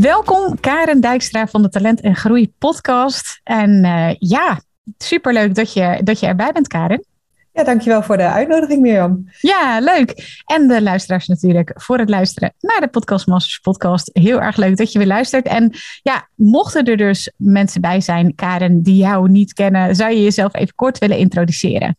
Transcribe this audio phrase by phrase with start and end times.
[0.00, 3.40] Welkom Karen Dijkstra van de Talent en Groei podcast.
[3.44, 4.60] En uh, ja,
[4.98, 7.04] superleuk dat je, dat je erbij bent Karen.
[7.52, 9.28] Ja, dankjewel voor de uitnodiging, Mirjam.
[9.40, 10.42] Ja, leuk.
[10.44, 14.10] En de luisteraars natuurlijk voor het luisteren naar de Podcast Masters podcast.
[14.12, 15.46] Heel erg leuk dat je weer luistert.
[15.46, 20.22] En ja, mochten er dus mensen bij zijn, Karen, die jou niet kennen, zou je
[20.22, 21.96] jezelf even kort willen introduceren?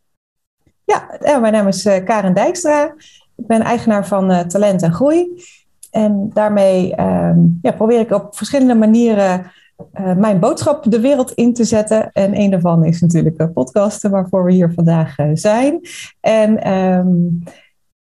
[0.85, 2.93] Ja, mijn naam is eh, Karen Dijkstra.
[3.35, 5.43] Ik ben eigenaar van Talent en Groei.
[5.91, 9.51] En daarmee um, ja, probeer ik op verschillende manieren
[9.99, 12.11] uh, mijn boodschap de wereld in te zetten.
[12.11, 15.79] En een daarvan is natuurlijk podcasten, waarvoor we hier vandaag uh, zijn.
[16.19, 17.43] En um,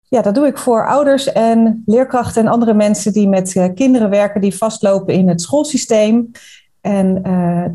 [0.09, 4.09] ja, dat doe ik voor ouders en leerkrachten en andere mensen die met uh, kinderen
[4.09, 6.31] werken die vastlopen in het schoolsysteem.
[6.81, 7.21] En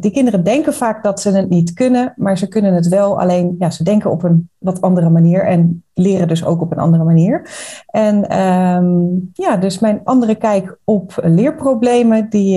[0.01, 3.21] die kinderen denken vaak dat ze het niet kunnen, maar ze kunnen het wel.
[3.21, 6.79] Alleen ja, ze denken op een wat andere manier en leren dus ook op een
[6.79, 7.51] andere manier.
[7.87, 12.55] En um, ja, dus mijn andere kijk op leerproblemen, die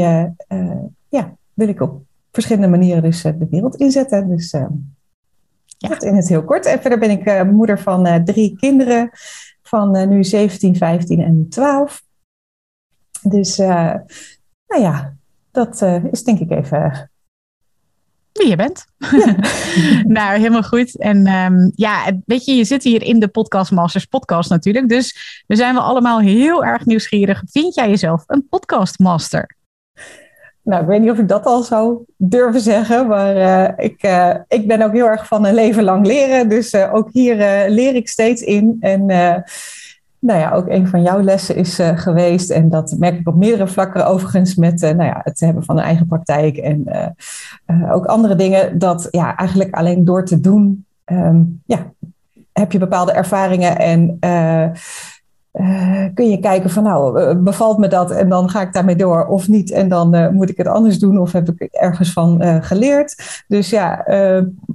[1.09, 2.01] ja, wil ik op
[2.35, 4.27] verschillende manieren dus eh, de wereld inzetten.
[4.27, 4.65] Dus uh,
[5.77, 5.89] ja.
[5.89, 6.65] dat in het heel kort.
[6.65, 9.09] En verder ben ik moeder van drie kinderen
[9.61, 12.03] van nu 17, 15 en 12.
[13.21, 15.14] Dus nou ja,
[15.55, 17.09] dat is denk ik even
[18.39, 18.85] wie je bent.
[18.97, 19.35] Ja.
[20.19, 20.97] nou, helemaal goed.
[20.97, 24.89] En um, ja, weet je, je zit hier in de Podcast Masters podcast natuurlijk.
[24.89, 27.41] Dus we zijn we allemaal heel erg nieuwsgierig.
[27.45, 29.55] Vind jij jezelf een podcastmaster?
[30.61, 34.35] Nou, ik weet niet of ik dat al zou durven zeggen, maar uh, ik, uh,
[34.47, 36.49] ik ben ook heel erg van een leven lang leren.
[36.49, 37.35] Dus ook hier
[37.69, 38.77] leer ik steeds in.
[38.79, 39.09] En
[40.25, 43.67] nou ja, ook een van jouw lessen is geweest, en dat merk ik op meerdere
[43.67, 46.85] vlakken overigens, met nou ja, het hebben van een eigen praktijk en
[47.91, 51.91] ook andere dingen, dat ja, eigenlijk alleen door te doen, um, ja,
[52.51, 54.17] heb je bepaalde ervaringen en
[55.57, 58.95] uh, kun je kijken van nou, uh, bevalt me dat en dan ga ik daarmee
[58.95, 62.13] door of niet en dan uh, moet ik het anders doen of heb ik ergens
[62.13, 63.43] van geleerd.
[63.47, 64.05] Dus ja,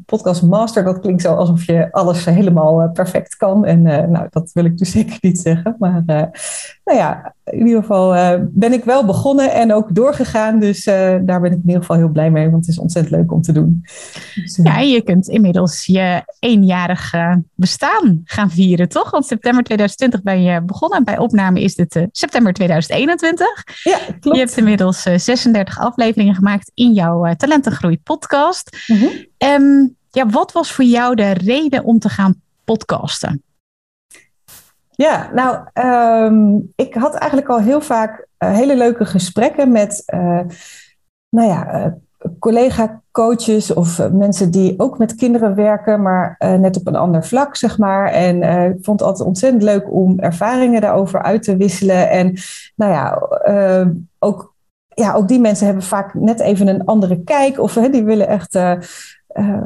[0.07, 4.65] podcast master, dat klinkt zo alsof je alles helemaal perfect kan en nou, dat wil
[4.65, 5.77] ik dus zeker niet zeggen.
[5.79, 6.03] Maar
[6.91, 11.45] nou ja, in ieder geval ben ik wel begonnen en ook doorgegaan, dus daar ben
[11.45, 13.85] ik in ieder geval heel blij mee, want het is ontzettend leuk om te doen.
[14.35, 17.15] Dus, ja, je kunt inmiddels je eenjarig
[17.55, 19.11] bestaan gaan vieren, toch?
[19.11, 21.05] Want september 2020 ben je begonnen.
[21.05, 23.65] Bij opname is dit september 2021.
[23.83, 24.37] Ja, klopt.
[24.37, 28.77] Je hebt inmiddels uh, eh, 36 afleveringen gemaakt in jouw Talentengroei podcast.
[28.87, 28.97] Mm
[29.39, 29.97] -hmm.
[30.11, 32.35] ja, wat was voor jou de reden om te gaan
[32.65, 33.43] podcasten?
[35.01, 35.69] Ja, nou,
[36.27, 40.03] um, ik had eigenlijk al heel vaak hele leuke gesprekken met,
[41.29, 41.95] nou ja,
[42.39, 47.25] collega-coaches of eh, mensen die ook met kinderen werken, maar uh, net op een ander
[47.25, 48.07] vlak, zeg maar.
[48.07, 52.11] En uh, ik vond het altijd ontzettend leuk om ervaringen daarover uit te wisselen.
[52.11, 52.37] En
[52.77, 53.87] nou ja, uh,
[54.19, 54.55] ook,
[54.89, 58.53] ja, ook die mensen hebben vaak net even een andere kijk of die willen echt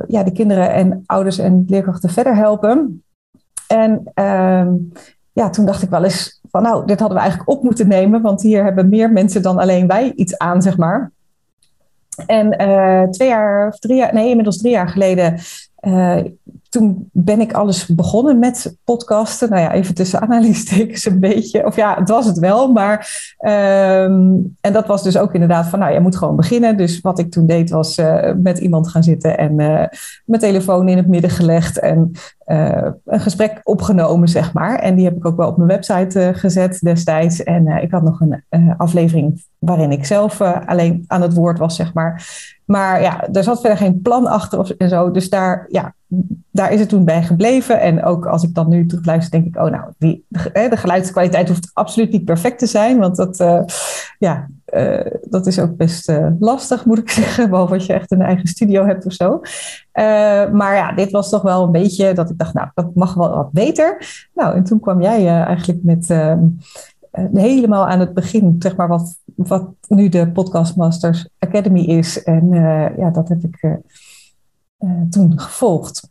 [0.08, 3.02] ja, de kinderen en ouders en leerkrachten verder helpen.
[3.66, 4.74] En ehm,
[5.34, 8.22] ja, toen dacht ik wel eens van nou, dit hadden we eigenlijk op moeten nemen,
[8.22, 11.12] want hier hebben meer mensen dan alleen wij iets aan, zeg maar.
[12.26, 15.38] En uh, twee jaar of drie jaar, nee, inmiddels drie jaar geleden,
[15.80, 16.24] uh,
[16.74, 19.50] toen ben ik alles begonnen met podcasten.
[19.50, 21.66] Nou ja, even tussen aanhalingstekens een beetje.
[21.66, 22.72] Of ja, het was het wel.
[22.72, 23.08] Maar,
[23.40, 26.76] um, en dat was dus ook inderdaad van, nou, je moet gewoon beginnen.
[26.76, 30.96] Dus wat ik toen deed was uh, met iemand gaan zitten en mijn telefoon in
[30.96, 31.78] het midden gelegd.
[31.78, 32.12] En
[32.46, 34.78] uh, een gesprek opgenomen, zeg maar.
[34.78, 37.42] En die heb ik ook wel op mijn website uh, gezet destijds.
[37.42, 41.76] En uh, ik had nog een aflevering waarin ik zelf alleen aan het woord was,
[41.76, 42.26] zeg maar.
[42.64, 45.10] Maar ja, er zat verder geen plan achter of, en zo.
[45.10, 45.94] Dus daar, ja,
[46.50, 47.80] daar is het toen bij gebleven.
[47.80, 52.12] En ook als ik dan nu terugluister, denk ik, oh nou, de, geluidskwaliteit hoeft absoluut
[52.12, 52.98] niet perfect te zijn.
[52.98, 53.36] Want dat,
[54.18, 57.50] ja, uh, dat is ook best uh, lastig, moet ik zeggen.
[57.50, 59.40] Behalve als je echt een eigen studio hebt of zo.
[60.52, 63.34] Maar ja, dit was toch wel een beetje dat ik dacht, nou, dat mag wel
[63.34, 64.06] wat beter.
[64.34, 66.46] Nou, en toen kwam jij eigenlijk met ehm,
[67.32, 72.22] helemaal aan het begin, zeg maar, wat, wat nu de Podcastmasters Academy is.
[72.22, 72.48] En
[72.96, 73.78] ja, dat heb ik
[75.10, 76.10] toen gevolgd.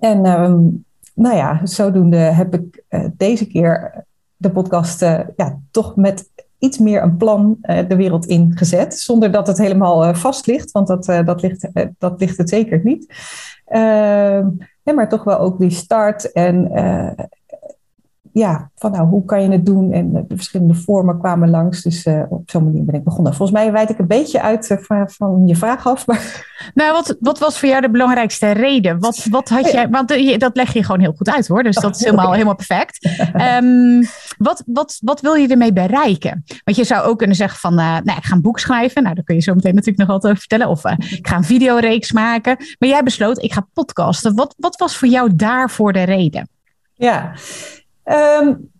[0.00, 0.84] En um,
[1.14, 2.84] nou ja, zodoende heb ik
[3.16, 4.04] deze keer
[4.36, 5.00] de podcast
[5.36, 8.98] ja, toch met iets meer een plan de wereld ingezet.
[8.98, 11.68] Zonder dat het helemaal vast ligt, want dat, dat, ligt,
[11.98, 13.14] dat ligt het zeker niet.
[13.64, 14.48] Ehm,
[14.94, 16.70] maar toch wel ook die start en
[18.32, 19.92] ja, van nou, hoe kan je het doen?
[19.92, 21.82] En de verschillende vormen kwamen langs.
[21.82, 23.34] Dus uh, op zo'n manier ben ik begonnen.
[23.34, 26.06] Volgens mij wijd ik een beetje uit uh, van, van, je vraag af.
[26.06, 26.20] Maar...
[26.74, 28.98] Nou, wat, wat was voor jou de belangrijkste reden?
[28.98, 31.62] Wat, wat had jij, want uh, dat leg je gewoon heel goed uit hoor.
[31.62, 33.08] Dus dat is helemaal, helemaal perfect.
[33.62, 34.02] Um,
[34.48, 36.44] wat, wat, wat wil je ermee bereiken?
[36.64, 39.02] Want je zou ook kunnen zeggen van, nou, ik ga een boek schrijven.
[39.02, 40.68] Nou, daar kun je zo meteen natuurlijk nog wat over vertellen.
[40.68, 42.56] Of ik ga een videoreeks maken.
[42.78, 44.34] Maar jij besloot, ik ga podcasten.
[44.34, 46.48] Wat, wat was voor jou daarvoor de reden?
[46.94, 47.32] Ja,
[48.04, 48.70] Um,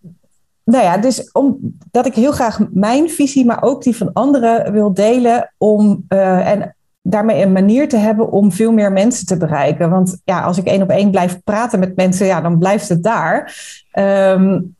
[0.63, 4.93] nou ja, dus omdat ik heel graag mijn visie, maar ook die van anderen wil
[4.93, 5.53] delen.
[5.57, 9.89] Om, uh, en daarmee een manier te hebben om veel meer mensen te bereiken.
[9.89, 13.03] Want ja, als ik één op één blijf praten met mensen, ja, dan blijft het
[13.03, 13.55] daar.
[13.99, 14.75] Um,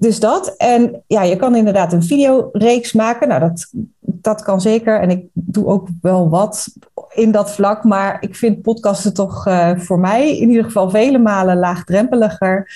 [0.00, 0.54] dus dat.
[0.56, 3.28] En ja, je kan inderdaad een videoreeks maken.
[3.28, 3.68] Nou, dat,
[4.00, 5.00] dat kan zeker.
[5.00, 6.68] En ik doe ook wel wat
[7.14, 7.84] in dat vlak.
[7.84, 12.70] Maar ik vind podcasten toch uh, voor mij in ieder geval vele malen laagdrempeliger.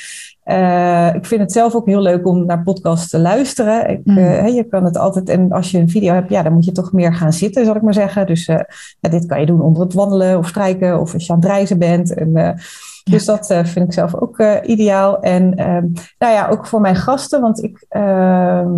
[0.45, 3.89] Uh, ik vind het zelf ook heel leuk om naar podcasts te luisteren.
[3.91, 4.19] Ik, mm.
[4.19, 6.73] uh, je kan het altijd, en als je een video hebt, ja, dan moet je
[6.73, 8.27] toch meer gaan zitten, zal ik maar zeggen.
[8.27, 8.61] Dus uh,
[9.01, 11.49] ja, dit kan je doen onder het wandelen of strijken of als je aan het
[11.49, 12.15] reizen bent.
[12.15, 12.57] En, ja.
[13.11, 15.21] Dus dat vind ik zelf ook ideaal.
[15.21, 15.87] En ehm,
[16.19, 18.73] nou ja, ook voor mijn gasten, want ik ehm,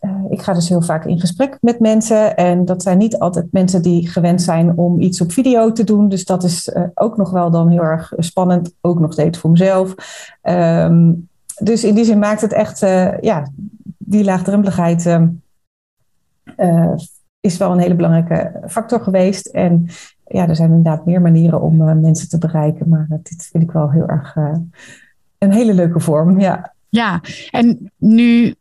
[0.00, 2.36] uh, ik ga dus heel vaak in gesprek met mensen.
[2.36, 6.08] En dat zijn niet altijd mensen die gewend zijn om iets op video te doen.
[6.08, 8.74] Dus dat is uh, ook nog wel dan heel erg spannend.
[8.80, 9.94] Ook nog steeds voor mezelf.
[10.42, 11.28] Um,
[11.60, 13.50] dus in die zin maakt het echt, uh, ja,
[13.98, 15.28] die laagdrempeligheid ehm,
[17.40, 19.46] is wel een hele belangrijke factor geweest.
[19.46, 19.86] En
[20.24, 22.88] ja, er zijn inderdaad meer manieren om mensen te bereiken.
[22.88, 24.36] Maar dit vind ik wel heel erg
[25.38, 26.40] een hele leuke vorm.
[26.40, 26.74] Ja.
[26.88, 28.54] Ja, en nu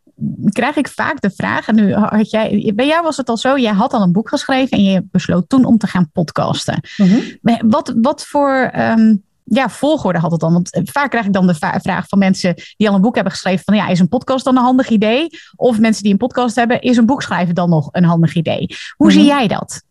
[0.49, 3.57] krijg ik vaak de vraag, en nu had jij, bij jou was het al zo,
[3.57, 6.81] jij had al een boek geschreven en je besloot toen om te gaan podcasten.
[6.97, 7.69] Mm-hmm.
[7.69, 10.53] Wat, wat voor um, ja, volgorde had het dan?
[10.53, 13.63] Want vaak krijg ik dan de vraag van mensen die al een boek hebben geschreven
[13.63, 15.27] van ja, is een podcast dan een handig idee?
[15.55, 18.67] Of mensen die een podcast hebben, is een boek schrijven dan nog een handig idee?
[18.95, 19.37] Hoe zie mm-hmm.
[19.37, 19.83] jij dat?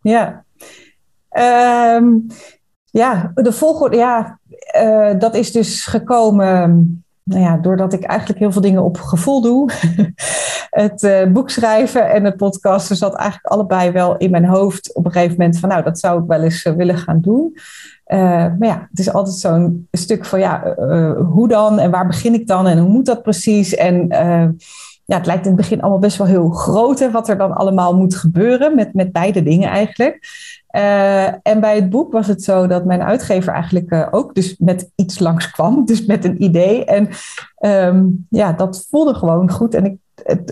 [0.00, 0.44] Ja,
[1.96, 2.26] um,
[2.90, 4.38] ja de volgorde, ja,
[4.76, 9.40] uh, dat is dus gekomen nou ja, doordat ik eigenlijk heel veel dingen op gevoel
[9.42, 9.70] doe,
[10.70, 15.04] het uh, boek schrijven en het podcasten zat eigenlijk allebei wel in mijn hoofd op
[15.04, 17.56] een gegeven moment van nou, dat zou ik wel eens uh, willen gaan doen.
[18.06, 18.18] Uh,
[18.58, 20.74] maar ja, het is altijd zo'n stuk van ja,
[21.32, 23.74] hoe dan en waar begin ik dan en hoe moet dat precies?
[23.74, 24.06] En
[25.04, 27.96] ja, het lijkt in het begin allemaal best wel heel groot wat er dan allemaal
[27.96, 30.28] moet gebeuren met, met beide dingen eigenlijk.
[30.76, 34.56] Uh, en bij het boek was het zo dat mijn uitgever eigenlijk uh, ook dus
[34.58, 36.84] met iets langskwam, dus met een idee.
[36.84, 37.08] En
[37.60, 39.74] um, ja, dat voelde gewoon goed.
[39.74, 39.96] En ik,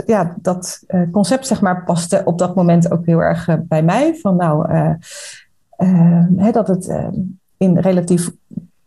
[0.07, 4.15] ja, dat uh, concept zeg maar paste op dat moment ook heel erg bij mij.
[4.15, 4.69] Van nou,
[6.37, 6.97] hè, dat het
[7.57, 8.31] in relatief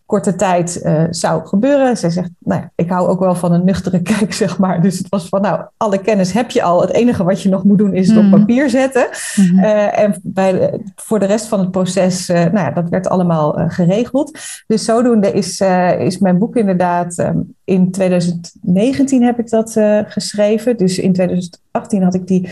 [0.09, 1.97] korte tijd uh, zou gebeuren.
[1.97, 4.81] Ze zegt, nou ja, ik hou ook wel van een nuchtere kijk, zeg maar.
[4.81, 6.81] Dus het was van, nou, alle kennis heb je al.
[6.81, 8.39] Het enige wat je nog moet doen is het op mhm.
[8.39, 9.07] papier zetten.
[9.35, 9.59] Mm -hmm.
[9.59, 13.07] uh, en bij de, voor de rest van het proces, uh, nou ja, dat werd
[13.07, 14.39] allemaal geregeld.
[14.67, 15.61] Dus zodoende is,
[15.97, 20.77] is mijn boek inderdaad, um, in 2019 heb ik dat geschreven.
[20.77, 22.49] Dus in 2018 had ik die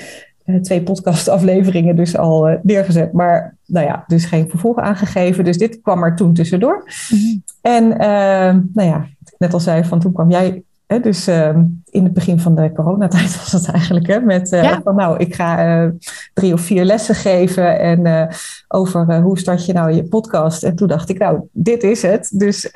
[0.62, 3.12] twee podcastafleveringen dus al uh, neergezet.
[3.12, 5.44] Maar nou ja, dus geen vervolg aangegeven.
[5.44, 6.84] Dus dit kwam er toen tussendoor.
[7.10, 9.06] Mm En uh, nou ja,
[9.38, 10.62] net al zei, van toen kwam jij.
[10.86, 11.58] Hè, dus uh,
[11.90, 14.08] in het begin van de coronatijd was het eigenlijk.
[14.08, 14.82] Hè, met ja.
[14.84, 15.92] van nou, ik ga
[16.34, 17.80] drie of vier lessen geven.
[17.80, 18.30] En
[18.68, 20.64] over hoe start je nou je podcast.
[20.64, 22.30] En toen dacht ik, nou, dit is het.
[22.34, 22.70] Dus,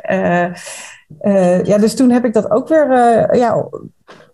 [1.63, 3.67] ja, dus toen heb ik dat ook weer ja,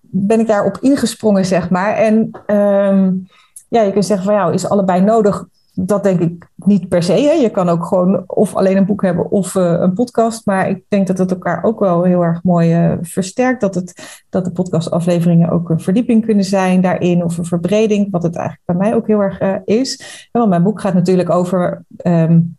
[0.10, 1.96] ben ik daarop ingesprongen, zeg maar.
[1.96, 2.16] En
[2.48, 3.28] um,
[3.70, 5.46] ja, je kunt zeggen van ja, is allebei nodig.
[5.74, 7.14] Dat denk ik niet per se.
[7.14, 7.32] Hè.
[7.32, 10.46] Je kan ook gewoon of alleen een boek hebben of uh, een podcast.
[10.46, 13.62] Maar ik denk dat het elkaar ook wel heel erg mooi uh, versterkt.
[13.62, 17.24] Dat, het, dat de podcastafleveringen ook een verdieping kunnen zijn daarin.
[17.24, 20.28] Of een verbreding, wat het eigenlijk bij mij ook heel erg uh, is.
[20.32, 22.58] En want mijn boek gaat natuurlijk over um,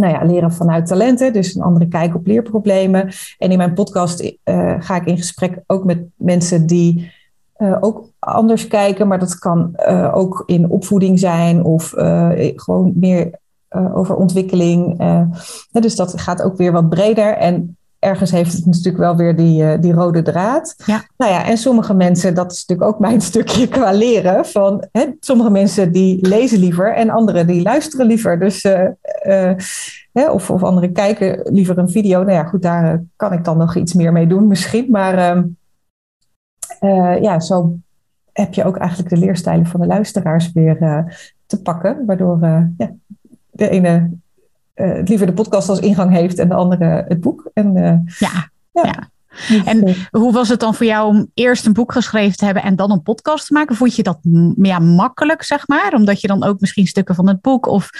[0.00, 3.12] nou ja, leren vanuit talenten, dus een andere kijk op leerproblemen.
[3.38, 7.12] En in mijn podcast uh, ga ik in gesprek ook met mensen die
[7.58, 11.88] uh, ook anders kijken, maar dat kan uh, ook in opvoeding zijn of
[12.56, 13.42] gewoon meer
[13.94, 15.02] over ontwikkeling.
[15.70, 17.36] dus dat gaat ook weer wat breder.
[17.36, 20.74] En ergens heeft het natuurlijk wel weer die, uh, die rode draad.
[20.86, 21.04] Ja.
[21.16, 24.46] Nou ja, en sommige mensen, dat is natuurlijk ook mijn stukje qua leren.
[24.46, 28.38] Van, hè, sommige mensen die lezen liever en anderen die luisteren liever.
[28.38, 28.80] Dus, uh,
[29.26, 29.52] uh,
[30.12, 32.22] hè, of, of anderen kijken liever een video.
[32.22, 34.86] Nou ja, goed, daar kan ik dan nog iets meer mee doen misschien.
[34.90, 35.42] Maar ehm,
[37.22, 37.76] ja, zo
[38.32, 40.76] heb je ook eigenlijk de leerstijlen van de luisteraars weer
[41.46, 42.06] te pakken.
[42.06, 42.38] Waardoor
[42.76, 42.92] ja,
[43.50, 44.10] de ene
[45.04, 47.50] liever de podcast als ingang heeft en de andere het boek.
[47.52, 47.72] En,
[48.18, 49.12] ja, ja.
[49.64, 52.76] En hoe was het dan voor jou om eerst een boek geschreven te hebben en
[52.76, 53.76] dan een podcast te maken?
[53.76, 54.18] Vond je dat
[54.56, 55.94] ja, makkelijk, zeg maar?
[55.94, 57.90] Omdat je dan ook misschien stukken van het boek of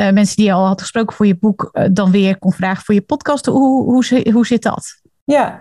[0.00, 2.84] uh, mensen die je al had gesproken voor je boek uh, dan weer kon vragen
[2.84, 3.46] voor je podcast.
[3.46, 4.99] Hoe, hoe, hoe zit dat?
[5.30, 5.58] Ja,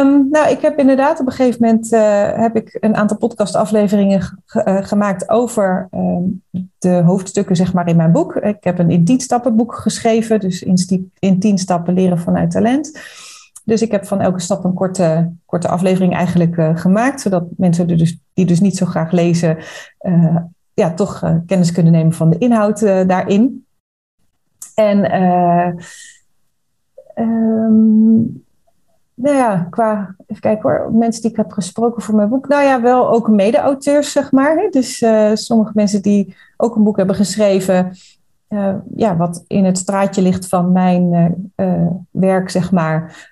[0.00, 4.42] um, nou, ik heb inderdaad op een gegeven moment uh, heb ik een aantal podcastafleveringen
[4.64, 6.42] gemaakt over um,
[6.78, 8.36] de hoofdstukken, zeg maar, in mijn boek.
[8.36, 12.50] Ik heb een in tien stappen boek geschreven, dus in, in tien stappen leren vanuit
[12.50, 13.00] talent.
[13.64, 17.86] Dus ik heb van elke stap een korte, korte aflevering eigenlijk uh, gemaakt, zodat mensen
[17.86, 19.56] die dus, die dus niet zo graag lezen,
[20.74, 23.66] ja, toch kennis kunnen nemen van de inhoud daarin.
[24.74, 25.14] En
[27.14, 28.44] um,
[29.22, 32.64] nou ja, qua, even kijken hoor, mensen die ik heb gesproken voor mijn boek, nou
[32.64, 34.68] ja, wel ook mede-auteurs, zeg maar.
[34.70, 37.92] Dus sommige mensen die ook een boek hebben geschreven,
[38.48, 41.12] uh, ja, wat in het straatje ligt van mijn
[41.56, 43.30] uh, werk, zeg maar.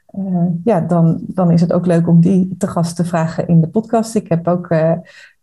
[0.65, 3.69] Ja, dan, dan is het ook leuk om die te gast te vragen in de
[3.69, 4.15] podcast.
[4.15, 4.75] Ik heb ook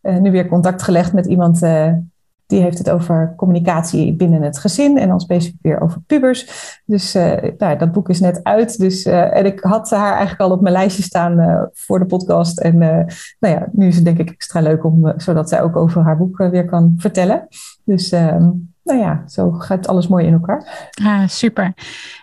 [0.02, 1.60] nu weer contact gelegd met iemand
[2.48, 6.80] die heeft het over communicatie binnen het gezin en dan specifiek weer over pubers.
[6.86, 7.14] Dus
[7.58, 8.78] nou, dat boek is net uit.
[8.78, 12.60] Dus, en ik had haar eigenlijk al op mijn lijstje staan voor de podcast.
[12.60, 16.02] En nou ja, nu is het denk ik extra leuk om, zodat zij ook over
[16.02, 17.48] haar boek weer kan vertellen.
[17.84, 18.50] Dus ehm,
[18.88, 20.90] nou ja, zo gaat alles mooi in elkaar.
[21.04, 21.74] Ah, super.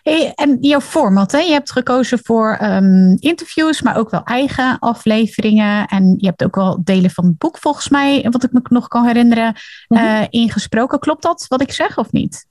[0.02, 1.38] Hey, en jouw format, hè?
[1.38, 5.86] je hebt gekozen voor um, interviews, maar ook wel eigen afleveringen.
[5.86, 8.88] En je hebt ook wel delen van het boek, volgens mij, wat ik me nog
[8.88, 9.56] kan herinneren,
[9.88, 10.26] mm -hmm.
[10.30, 10.98] ingesproken.
[10.98, 12.46] Klopt dat wat ik zeg of niet?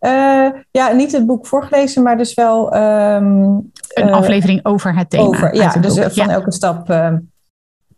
[0.00, 2.76] Uh, ja, niet het boek voorgelezen, maar dus wel.
[2.76, 5.24] Um, een uh, aflevering over het thema.
[5.24, 6.28] Over, ja, dus van ja.
[6.28, 6.88] elke stap.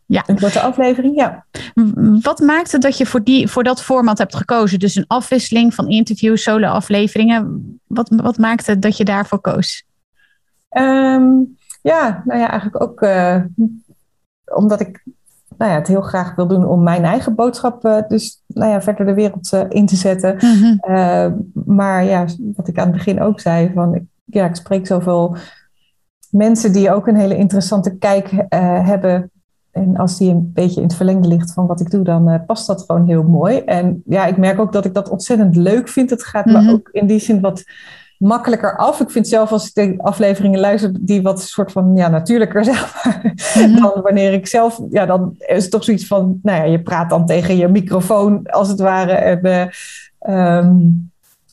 [0.09, 0.23] Ja.
[0.27, 1.45] Een korte aflevering, ja.
[2.21, 4.79] Wat maakte dat je voor, die, voor dat format hebt gekozen?
[4.79, 7.81] Dus een afwisseling van interviews, solo-afleveringen.
[7.87, 9.85] Wat, wat maakte dat je daarvoor koos?
[10.71, 13.37] Um, ja, nou ja, eigenlijk ook uh,
[14.55, 15.05] omdat ik
[15.57, 18.83] nou ja, het heel graag wil doen om mijn eigen boodschap uh, dus nou ja,
[18.83, 20.37] verder de wereld uh, in te zetten.
[20.41, 21.51] Mm-hmm.
[21.65, 25.37] maar ja, wat ik aan het begin ook zei, van ja, ik spreek zoveel
[26.31, 28.31] mensen die ook een hele interessante kijk
[28.85, 29.31] hebben
[29.79, 32.35] en als die een beetje in het verlengde ligt van wat ik doe, dan uh,
[32.47, 33.59] past dat gewoon heel mooi.
[33.59, 36.11] En ja, ik merk ook dat ik dat ontzettend leuk vind.
[36.11, 36.65] Het gaat mm -hmm.
[36.65, 37.65] me ook in die zin wat
[38.19, 39.01] makkelijker af.
[39.01, 43.05] Ik vind zelf als ik de afleveringen luister, die wat soort van ja, natuurlijker, zeg
[43.05, 43.21] maar.
[43.25, 43.81] Mm -hmm.
[43.81, 47.11] Dan wanneer ik zelf, ja, dan is het toch zoiets van, nou ja, je praat
[47.11, 49.13] dan tegen je microfoon als het ware.
[49.13, 51.11] En, uh, um,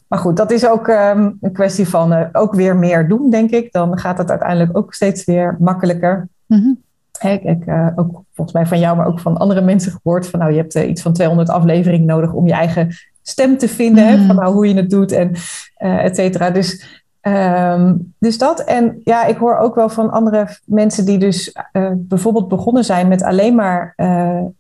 [0.08, 3.52] maar goed, dat is ook um, een kwestie van uh, ook weer meer doen, denk
[3.52, 3.72] ik.
[3.72, 6.28] Dan gaat het uiteindelijk ook steeds weer makkelijker.
[6.46, 6.84] Mm -hmm.
[7.22, 10.40] Ik heb uh, ook volgens mij van jou, maar ook van andere mensen gehoord van
[10.40, 12.90] nou, je hebt uh, iets van 200 afleveringen nodig om je eigen
[13.22, 14.10] stem te vinden, mm.
[14.10, 15.32] hè, van nou, hoe je het doet en
[15.80, 16.50] uh, et cetera.
[16.50, 18.64] Dus, um, dus dat.
[18.64, 21.56] En ja, ik hoor ook wel van andere mensen die dus
[21.96, 23.96] bijvoorbeeld begonnen zijn met alleen maar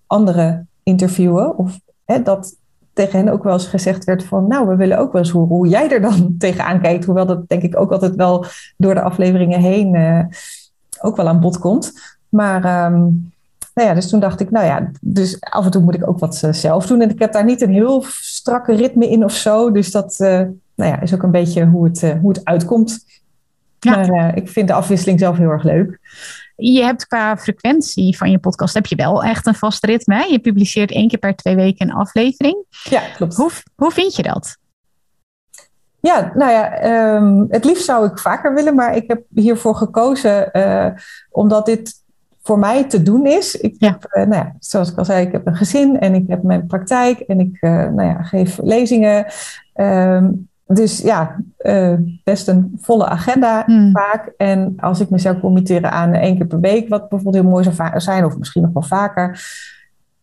[0.07, 1.57] anderen interviewen.
[1.57, 1.79] Of
[2.23, 2.55] dat
[2.93, 5.55] tegen hen ook wel eens gezegd werd van, nou, we willen ook wel eens horen
[5.55, 7.05] hoe jij er dan tegenaan kijkt.
[7.05, 8.45] Hoewel dat denk ik ook altijd wel
[8.77, 9.95] door de afleveringen heen
[11.01, 12.14] ook wel aan bod komt.
[12.35, 13.33] Maar um,
[13.73, 16.19] nou ja, dus toen dacht ik, nou ja, dus af en toe moet ik ook
[16.19, 17.01] wat uh, zelf doen.
[17.01, 19.71] En ik heb daar niet een heel strakke ritme in of zo.
[19.71, 20.29] Dus dat uh,
[20.75, 23.05] nou ja, is ook een beetje hoe het, uh, hoe het uitkomt.
[23.79, 24.07] Ja.
[24.07, 25.99] Maar ik vind de afwisseling zelf heel erg leuk.
[26.55, 30.15] Je hebt qua frequentie van je podcast heb je wel echt een vast ritme.
[30.15, 30.23] Hè?
[30.23, 32.65] Je publiceert één keer per twee weken een aflevering.
[32.83, 33.35] Ja, klopt.
[33.35, 34.57] Hoe, hoe vind je dat?
[35.99, 36.83] Ja, nou ja,
[37.15, 40.51] um, het liefst zou ik vaker willen, maar ik heb hiervoor gekozen
[41.29, 42.03] omdat dit
[42.45, 43.55] voor mij te doen is.
[43.55, 43.87] Ik ja.
[43.87, 46.43] heb, uh, nou ja, zoals ik al zei, ik heb een gezin en ik heb
[46.43, 49.25] mijn praktijk en ik uh, nou ja, geef lezingen.
[49.75, 53.91] Um, dus ja, uh, best een volle agenda mm.
[53.91, 54.33] vaak.
[54.37, 57.63] En als ik me zou committeren aan één keer per week, wat bijvoorbeeld heel mooi
[57.63, 59.45] zou zijn, of misschien nog wel vaker,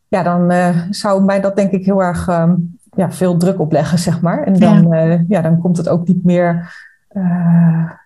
[0.09, 0.53] ja, dan
[0.91, 4.43] zou mij dat denk ik heel erg um, ja, veel druk opleggen, zeg maar.
[4.43, 5.25] En dan, ja.
[5.29, 6.75] ja dan komt het ook niet meer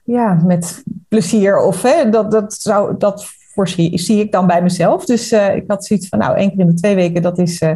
[0.04, 5.04] ja, met plezier of hè, dat, dat, zou, dat voorzie, zie ik dan bij mezelf.
[5.04, 7.60] Dus uh, ik had zoiets van, nou, één keer in de twee weken, dat is,
[7.60, 7.75] uh,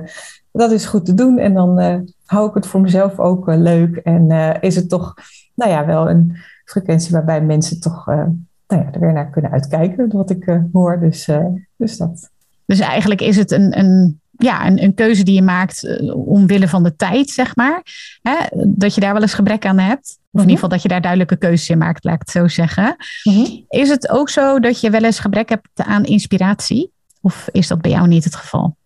[0.53, 1.39] dat is goed te doen.
[1.39, 3.97] En dan uh, hou ik het voor mezelf ook leuk.
[3.97, 5.15] En is het toch,
[5.55, 10.13] nou ja, wel een frequentie waarbij mensen toch nou ja, er weer naar kunnen uitkijken,
[10.13, 11.01] wat ik hoor.
[11.01, 11.29] Dus,
[11.77, 12.31] dus dat.
[12.65, 16.83] Dus eigenlijk is het een, een ja, een, een, keuze die je maakt omwille van
[16.83, 17.83] de tijd, zeg maar.
[18.23, 18.35] Hè?
[18.67, 20.20] Dat je daar wel eens gebrek aan hebt.
[20.33, 22.49] Of in ieder geval dat je daar duidelijke keuzes in maakt, laat ik het zo
[22.49, 22.97] zeggen.
[23.25, 23.65] Mm -hmm.
[23.69, 26.93] Is het ook zo dat je wel eens gebrek hebt aan inspiratie?
[27.21, 28.77] Of is dat bij jou niet het geval?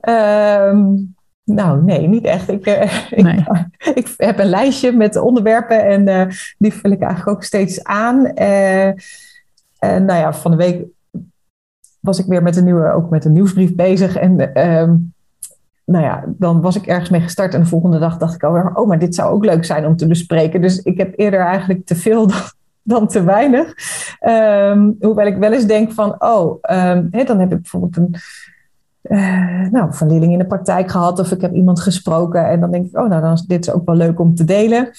[0.00, 0.94] Ehm,
[1.44, 2.48] nou, nee, niet echt.
[2.48, 2.64] Ik,
[3.16, 3.44] nee.
[3.94, 8.26] ik, heb een lijstje met onderwerpen en die vul ik eigenlijk ook steeds aan.
[8.26, 8.94] en
[9.78, 10.84] nou ja, van de week
[12.00, 14.16] was ik weer met een nieuwe, ook met een nieuwsbrief bezig.
[14.16, 14.94] En ehm,
[15.86, 17.54] nou ja, dan was ik ergens mee gestart.
[17.54, 19.96] En de volgende dag dacht ik alweer, oh, maar dit zou ook leuk zijn om
[19.96, 20.60] te bespreken.
[20.60, 22.30] Dus ik heb eerder eigenlijk te veel
[22.82, 23.74] dan, te weinig.
[24.20, 28.14] Um, hoewel ik wel eens denk van, oh, um, dan heb ik bijvoorbeeld een...
[29.02, 32.70] Uh, nou, van leerling in de praktijk gehad of ik heb iemand gesproken en dan
[32.70, 34.90] denk ik, oh, nou, dan is dit ook wel leuk om te delen.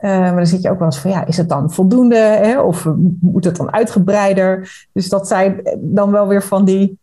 [0.00, 2.16] Uh, maar dan zit je ook wel eens van, ja, is het dan voldoende?
[2.16, 2.60] Hè?
[2.60, 2.86] Of
[3.20, 4.86] moet het dan uitgebreider?
[4.92, 6.98] Dus dat zijn dan wel weer van die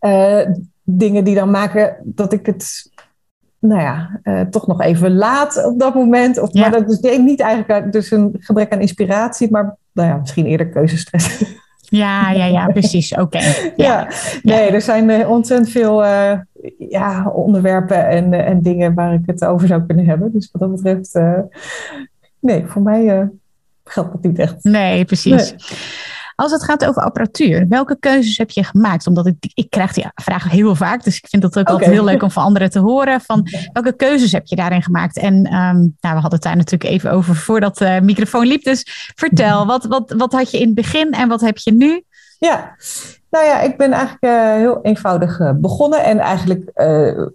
[0.00, 0.40] uh,
[0.90, 2.90] dingen die dan maken dat ik het,
[3.58, 6.38] nou ja, uh, toch nog even laat op dat moment.
[6.38, 6.60] Of, ja.
[6.60, 10.16] Maar dat is denk ik niet eigenlijk dus een gebrek aan inspiratie, maar nou ja,
[10.16, 11.44] misschien eerder keuzestress.
[11.80, 13.12] Ja, ja, ja, precies.
[13.12, 13.22] Oké.
[13.22, 13.72] Okay.
[13.76, 13.86] Ja.
[13.86, 14.08] ja.
[14.42, 16.04] nee, er zijn ontzettend veel
[16.78, 20.32] ja, onderwerpen en, en dingen waar ik het over zou kunnen hebben.
[20.32, 21.20] Dus wat dat betreft,
[22.40, 23.30] nee, voor mij
[23.84, 24.64] geldt dat niet echt.
[24.64, 25.50] Nee, precies.
[25.50, 25.60] Nee.
[26.40, 29.06] Als het gaat over apparatuur, welke keuzes heb je gemaakt?
[29.06, 31.74] Omdat ik, ik krijg die vraag heel vaak, dus ik vind het ook okay.
[31.74, 33.20] altijd heel leuk om van anderen te horen.
[33.20, 35.16] Van welke keuzes heb je daarin gemaakt?
[35.16, 38.62] En um, nou, we hadden het daar natuurlijk even over voordat de microfoon liep.
[38.62, 42.02] Dus vertel, wat, wat, wat had je in het begin en wat heb je nu?
[42.38, 42.76] Ja,
[43.30, 46.04] nou ja, ik ben eigenlijk uh, heel eenvoudig uh, begonnen.
[46.04, 47.26] En eigenlijk uh,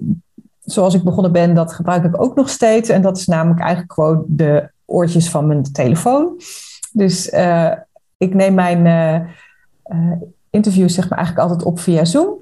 [0.62, 2.90] zoals ik begonnen ben, dat gebruik ik ook nog steeds.
[2.90, 6.42] En dat is namelijk eigenlijk gewoon de oortjes van mijn telefoon.
[6.92, 7.30] Dus
[8.24, 9.28] ik neem mijn
[10.50, 12.34] interviews zeg maar eigenlijk altijd op via Zoom.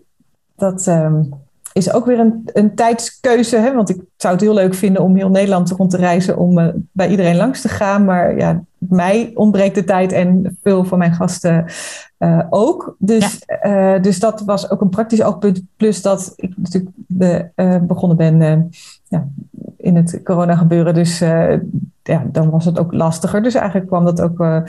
[0.56, 1.30] Dat um,
[1.74, 3.58] is ook weer een, een tijdskeuze.
[3.58, 3.74] Hè?
[3.74, 6.68] Want ik zou het heel leuk vinden om heel Nederland rond te reizen om uh,
[6.92, 8.06] bij iedereen langs te gaan.
[8.06, 11.66] Maar ja, mij ontbreekt de tijd en veel van mijn gasten
[12.20, 12.96] uh, ook.
[12.98, 14.00] Dus, ja.
[14.00, 15.62] dus dat was ook een praktisch oogpunt.
[15.78, 17.50] Plus dat ik natuurlijk de,
[17.82, 18.70] begonnen ben
[19.08, 19.28] ja,
[19.78, 20.94] in het corona gebeuren.
[20.94, 21.20] Dus
[22.04, 23.44] ja, dan was het ook lastiger.
[23.44, 24.64] Dus eigenlijk kwam dat ook,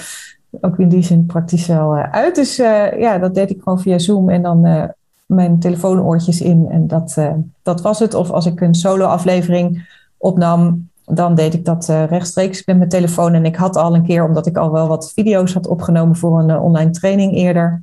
[0.61, 2.35] ook in die zin praktisch wel uit.
[2.35, 4.31] Dus ja, dat deed ik gewoon via Zoom.
[4.31, 4.91] En dan
[5.27, 7.19] mijn telefoonoortjes in en dat,
[7.63, 8.15] dat was het.
[8.15, 13.35] Of als ik een solo-aflevering opnam, dan deed ik dat rechtstreeks met mijn telefoon.
[13.35, 16.39] En ik had al een keer, omdat ik al wel wat video's had opgenomen voor
[16.39, 17.83] een online training eerder,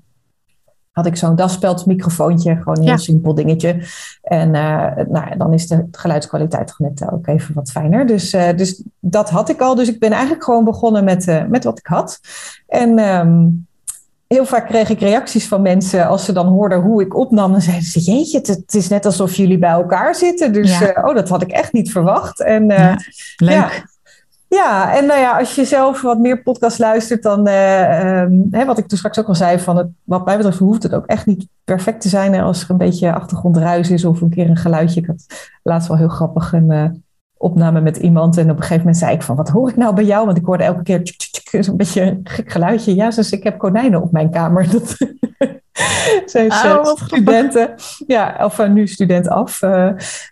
[1.00, 2.98] had ik zo'n daspeldmicrofoontje, gewoon een heel ja.
[2.98, 3.84] simpel dingetje.
[4.22, 8.08] En nou, dan is de geluidskwaliteit net ook even wat fijner.
[8.08, 9.76] Dus, dus dat had ik al.
[9.76, 12.20] Dus ik ben eigenlijk gewoon begonnen met, met wat ik had.
[12.68, 13.68] En um,
[14.28, 17.52] heel vaak kreeg ik reacties van mensen als ze dan hoorden hoe ik opnam.
[17.52, 20.54] Dan zeiden ze, jeetje, het, het is net alsof jullie bij elkaar zitten.
[20.54, 21.04] Dus ja.
[21.06, 22.42] oh, dat had ik echt niet verwacht.
[22.42, 22.98] En, ja,
[23.38, 23.98] leuk.
[24.50, 28.66] Ja, en nou ja, als je zelf wat meer podcast luistert, dan, uh, um, hè,
[28.66, 31.06] wat ik toen straks ook al zei, van het, wat mij betreft hoeft het ook
[31.06, 34.58] echt niet perfect te zijn als er een beetje achtergrondruis is of een keer een
[34.58, 35.02] geluidje.
[35.02, 35.26] Ik had
[35.64, 37.04] laatst wel heel grappig een
[37.38, 39.96] opname met iemand en op een gegeven moment zei ik van, wat hoor ik nou
[39.96, 40.26] bij jou?
[40.26, 41.02] Want ik hoorde elke keer
[41.64, 42.96] zo'n beetje een gek geluidje.
[42.96, 44.70] Ja, dus ik heb konijnen op mijn kamer.
[44.72, 44.98] Dat
[46.26, 47.74] Ze is oh, studenten.
[48.08, 49.62] Ja, of uh, nu student af.
[49.62, 49.90] Uh,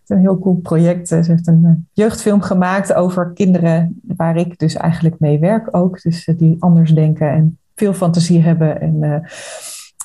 [0.07, 1.07] een heel cool project.
[1.07, 6.01] Ze heeft een jeugdfilm gemaakt over kinderen waar ik dus eigenlijk mee werk ook.
[6.01, 8.81] Dus die anders denken en veel fantasie hebben.
[8.81, 9.23] En,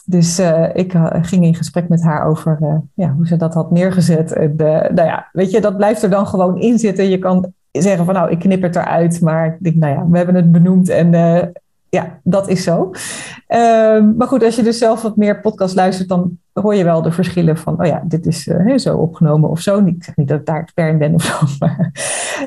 [0.04, 0.38] dus
[0.72, 4.32] ik ging in gesprek met haar over ja, hoe ze dat had neergezet.
[4.32, 7.08] En, nou ja, weet je, dat blijft er dan gewoon in zitten.
[7.08, 9.20] Je kan zeggen van nou, ik knip het eruit.
[9.20, 11.10] Maar ik denk, nou ja, we hebben het benoemd en
[11.96, 12.90] ja, dat is zo.
[13.48, 17.02] Uh, maar goed, als je dus zelf wat meer podcast luistert, dan hoor je wel
[17.02, 19.84] de verschillen van, oh ja, dit is uh, zo opgenomen of zo.
[19.86, 21.34] Ik zeg niet dat ik daar expert in ben of zo.
[21.58, 21.90] Maar,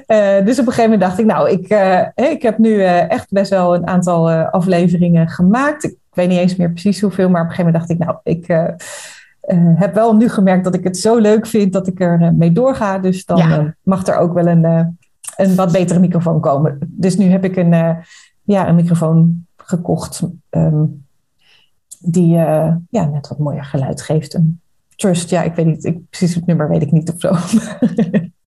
[0.07, 1.61] uh, dus op een gegeven moment dacht ik, nou, ik,
[2.33, 5.83] ik heb nu echt best wel een aantal afleveringen gemaakt.
[5.83, 8.19] Ik weet niet eens meer precies hoeveel, maar op een gegeven moment dacht ik, nou,
[8.23, 8.47] ik
[9.79, 12.99] heb wel nu gemerkt dat ik het zo leuk vind dat ik er mee doorga.
[12.99, 13.75] Dus dan ja.
[13.83, 14.97] mag er ook wel een
[15.35, 16.77] een wat betere microfoon komen.
[16.87, 17.73] Dus nu heb ik een,
[18.45, 21.05] ja, een microfoon gekocht um,
[21.99, 24.33] die uh, ja, net wat mooier geluid geeft.
[24.33, 24.59] Een
[24.95, 27.35] Trust, ja, ik weet niet, ik, precies het nummer weet ik niet of zo.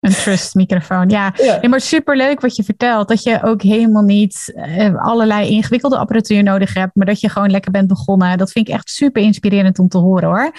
[0.00, 1.08] Een trust microfoon.
[1.08, 1.58] Ja, ja.
[1.60, 3.08] Nee, maar superleuk wat je vertelt.
[3.08, 6.94] Dat je ook helemaal niet uh, allerlei ingewikkelde apparatuur nodig hebt.
[6.94, 8.38] Maar dat je gewoon lekker bent begonnen.
[8.38, 10.52] Dat vind ik echt super inspirerend om te horen hoor.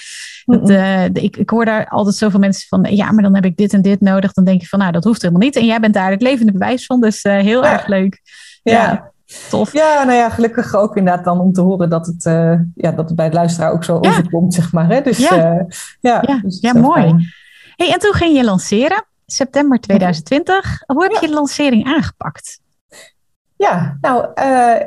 [0.45, 2.95] Dat, uh, ik, ik hoor daar altijd zoveel mensen van.
[2.95, 4.33] Ja, maar dan heb ik dit en dit nodig.
[4.33, 5.55] Dan denk je van nou, dat hoeft helemaal niet.
[5.55, 7.01] En jij bent daar het levende bewijs van.
[7.01, 7.71] Dus uh, heel ja.
[7.71, 8.21] erg leuk.
[8.63, 8.73] ja.
[8.73, 9.08] ja.
[9.49, 9.73] Tof.
[9.73, 13.07] Ja, nou ja, gelukkig ook inderdaad dan om te horen dat het, uh, ja, dat
[13.07, 14.09] het bij het luisteraar ook zo ja.
[14.09, 14.87] overkomt, zeg maar.
[14.87, 15.01] Hè?
[15.01, 15.61] Dus, ja, uh,
[15.99, 17.15] ja, ja, dus ja mooi.
[17.75, 20.83] Hey, en toen ging je lanceren, september 2020.
[20.85, 22.61] Hoe heb je de lancering aangepakt?
[23.55, 24.25] Ja, nou,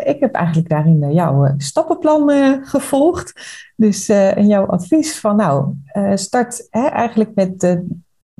[0.05, 2.31] ik heb eigenlijk daarin jouw stappenplan
[2.65, 3.33] gevolgd.
[3.77, 5.75] Dus en jouw advies van, nou,
[6.15, 7.81] start hè, eigenlijk met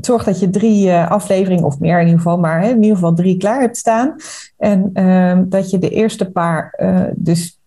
[0.07, 3.15] zorg dat je drie afleveringen, of meer in ieder geval, maar hè, in ieder geval
[3.15, 4.15] drie klaar hebt staan.
[4.57, 6.79] En ehm, dat je de eerste paar
[7.15, 7.61] dus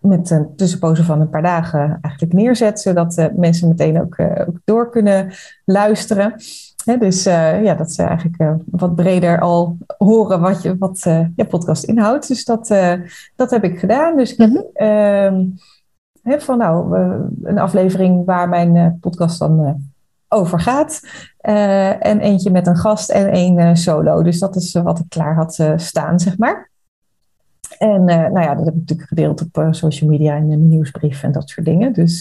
[0.00, 4.40] met een tussenpoze van een paar dagen eigenlijk neerzet, zodat uh, mensen meteen ook, uh,
[4.48, 5.32] ook, door kunnen
[5.64, 6.34] luisteren.
[6.98, 11.00] dus uh, ja, dat ze eigenlijk wat breder al horen wat je wat
[11.36, 12.28] je podcast inhoudt.
[12.28, 12.74] Dus dat,
[13.36, 14.16] dat heb ik gedaan.
[14.16, 14.50] Dus ik heb,
[15.30, 15.58] mm
[16.22, 16.98] van nou
[17.42, 19.89] een aflevering waar mijn podcast dan
[20.32, 21.00] over gaat.
[22.00, 24.22] en eentje met een gast en één solo.
[24.22, 26.70] Dus dat is wat ik klaar had staan, zeg maar.
[27.78, 31.22] En nou ja, dat heb ik natuurlijk gedeeld op social media en in mijn nieuwsbrief
[31.22, 31.92] en dat soort dingen.
[31.92, 32.20] Dus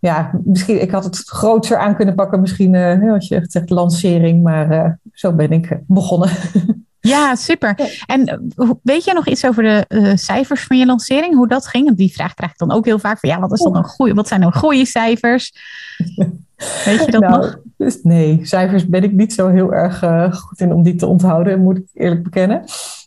[0.00, 2.76] ja, misschien, ik had het groter aan kunnen pakken, misschien
[3.10, 6.30] als je zegt lancering, maar zo ben ik begonnen.
[7.08, 8.00] Ja, super.
[8.06, 11.34] En weet je nog iets over de cijfers van je lancering?
[11.34, 11.96] Hoe dat ging?
[11.96, 14.14] Die vraag krijg ik dan ook heel vaak van ja, wat, is dan een goeie,
[14.14, 15.52] wat zijn nou goede cijfers?
[16.84, 17.58] Weet je dat nou, nog?
[17.76, 19.98] Dus nee, cijfers ben ik niet zo heel erg
[20.32, 22.64] goed in om die te onthouden, moet ik eerlijk bekennen.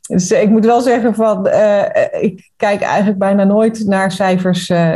[0.07, 1.83] Dus ik moet wel zeggen van, uh,
[2.19, 4.95] ik kijk eigenlijk bijna nooit naar cijfers uh,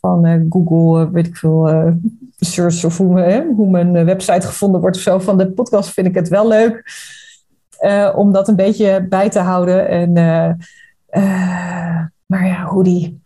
[0.00, 1.92] van Google, weet ik veel,
[2.38, 5.18] search of hoe, hoe, mijn website gevonden wordt of zo.
[5.18, 6.82] Van de podcast vind ik het wel leuk
[8.14, 9.88] om dat een beetje bij te houden.
[9.88, 10.12] En,
[12.26, 13.20] maar ja, hoe die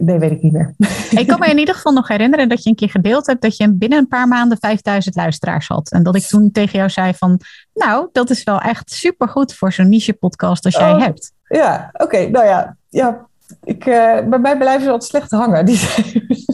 [0.00, 0.74] Nee, weet ik niet meer.
[1.10, 3.56] Ik kan me in ieder geval nog herinneren dat je een keer gedeeld hebt dat
[3.56, 5.90] je binnen een paar maanden 5000 luisteraars had.
[5.90, 7.40] En dat ik toen tegen jou zei van,
[7.74, 11.32] nou, dat is wel echt supergoed voor zo'n niche podcast als jij oh, hebt.
[11.48, 12.28] Ja, oké.
[12.28, 13.26] nou ja, ja
[13.64, 15.66] ik, uh, bij mij blijven ze altijd slecht hangen.
[15.66, 15.80] Die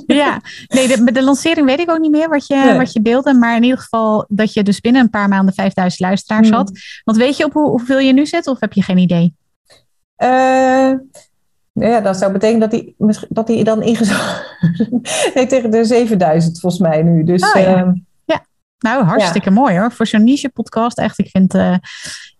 [0.06, 3.34] ja, nee, de, de, lancering weet ik ook niet meer wat je, wat je deelde.
[3.34, 6.56] Maar in ieder geval dat je dus binnen een paar maanden 5000 luisteraars hmm.
[6.56, 6.70] had.
[7.04, 9.34] Want weet je op hoe, hoeveel je nu zit of heb je geen idee?
[10.16, 10.92] Uh,
[11.72, 12.94] ja, dat zou betekenen dat hij,
[13.28, 14.56] dat hij dan ingezet
[15.34, 17.24] nee, tegen de 7000 volgens mij nu.
[17.24, 17.76] Dus, oh, ja.
[17.76, 17.92] Ehm,
[18.24, 18.44] ja.
[18.78, 19.92] nou hartstikke mooi hoor.
[19.92, 21.18] Voor zo'n niche podcast echt.
[21.18, 21.76] Ik vind, uh,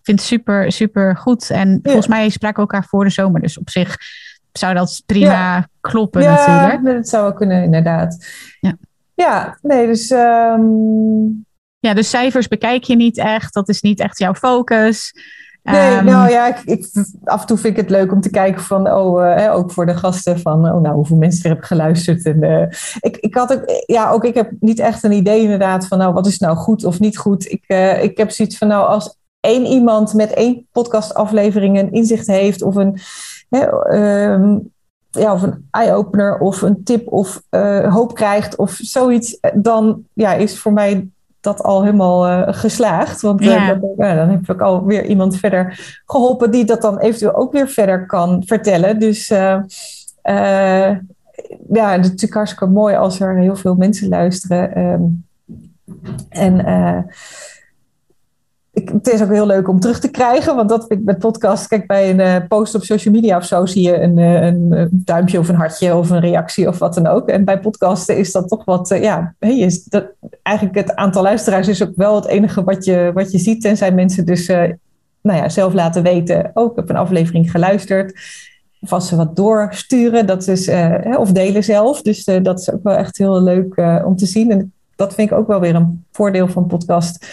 [0.03, 1.51] vind het super, super goed.
[1.51, 3.41] En volgens mij spraken we elkaar voor de zomer.
[3.41, 3.97] Dus op zich
[4.53, 6.87] zou dat prima kloppen natuurlijk.
[6.87, 8.27] Ja, dat zou wel kunnen inderdaad.
[8.61, 8.77] Ja,
[9.15, 10.11] ja nee, dus...
[10.11, 11.45] Um...
[11.79, 13.55] Ja, dus cijfers bekijk je niet echt.
[13.55, 15.13] Dat is niet echt jouw focus.
[15.63, 16.91] Nee, um, nou ja, ik, ik,
[17.25, 19.87] af en toe vind ik het leuk om te kijken van, oh, uh, ook voor
[19.87, 22.27] de gasten, van, oh, nou, hoeveel mensen er hebben geluisterd.
[22.27, 22.67] En, uh,
[23.01, 26.13] ik, ik had ook, ja, ook ik heb niet echt een idee inderdaad van, nou,
[26.13, 27.51] wat is nou goed of niet goed.
[27.51, 32.27] Ik, uh, ik heb zoiets van, nou, als één iemand met één podcastaflevering een inzicht
[32.27, 32.99] heeft of een,
[33.93, 34.73] um,
[35.11, 37.43] ja, of een eye-opener of een tip of
[37.89, 41.11] hoop krijgt of zoiets, dan ja, is voor mij
[41.43, 43.21] dat al helemaal uh, geslaagd.
[43.21, 43.79] Want uh, ja.
[43.97, 48.07] ja, dan heb ik alweer iemand verder geholpen die dat dan eventueel ook weer verder
[48.07, 48.99] kan vertellen.
[48.99, 49.61] Dus uh,
[51.69, 54.79] ja, het is natuurlijk hartstikke mooi als er heel veel mensen luisteren.
[54.79, 55.25] Um,
[56.29, 56.65] en
[58.73, 61.69] het is ook heel leuk om terug te krijgen, want dat vind ik met podcast.
[61.69, 64.89] Kijk, bij een uh, post op social media of zo zie je een, uh, een,
[64.91, 67.29] duimpje of een hartje of een reactie of wat dan ook.
[67.29, 70.07] En bij podcasten is dat toch wat, ja, hey, is dat,
[70.43, 73.63] eigenlijk het aantal luisteraars is ook wel het enige wat je, wat je ziet.
[73.63, 78.21] Tenzij mensen dus nou ja, zelf laten weten, oh, ik heb een aflevering geluisterd.
[78.81, 80.71] Of als ze wat doorsturen, dat is,
[81.19, 82.03] of delen zelf.
[82.03, 84.51] Dus dat is ook wel echt heel leuk om te zien.
[84.51, 87.27] En dat vind ik ook wel weer een voordeel van podcast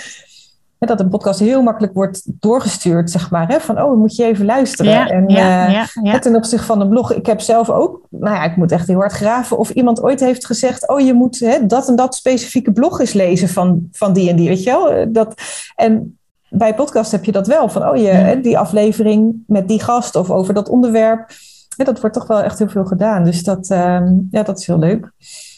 [0.88, 3.48] dat een podcast heel makkelijk wordt doorgestuurd, zeg maar.
[3.48, 3.60] Hè?
[3.60, 4.92] Van, oh, moet je even luisteren.
[4.92, 8.36] Ja, en ja, uh, ja, ten opzichte van een blog, ik heb zelf ook, nou
[8.36, 9.58] ja, ik moet echt heel hard graven.
[9.58, 13.14] Of iemand ooit heeft gezegd, oh, je moet hè, dat en dat specifieke blog eens
[13.14, 14.92] lezen van, van die en die, weet je wel.
[14.92, 15.42] Eh, dat,
[15.76, 16.18] en
[16.50, 20.30] bij podcast heb je dat wel, van, oh, je, die aflevering met die gast of
[20.30, 21.32] over dat onderwerp.
[21.76, 23.24] dat wordt toch wel echt heel veel gedaan.
[23.24, 25.12] Dus dat, uh, ja, dat is heel leuk.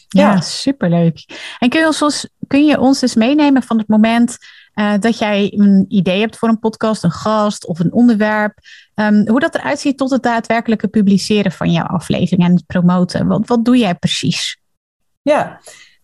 [0.08, 1.24] Ja, superleuk.
[1.58, 4.36] En kun je, ons, kun je ons dus meenemen van het moment
[4.74, 8.58] uh, dat jij een idee hebt voor een podcast, een gast of een onderwerp.
[8.94, 13.26] Um, hoe dat eruit ziet tot het daadwerkelijke publiceren van jouw aflevering en het promoten.
[13.26, 14.60] Wat, wat doe jij precies?
[15.22, 15.60] Ja,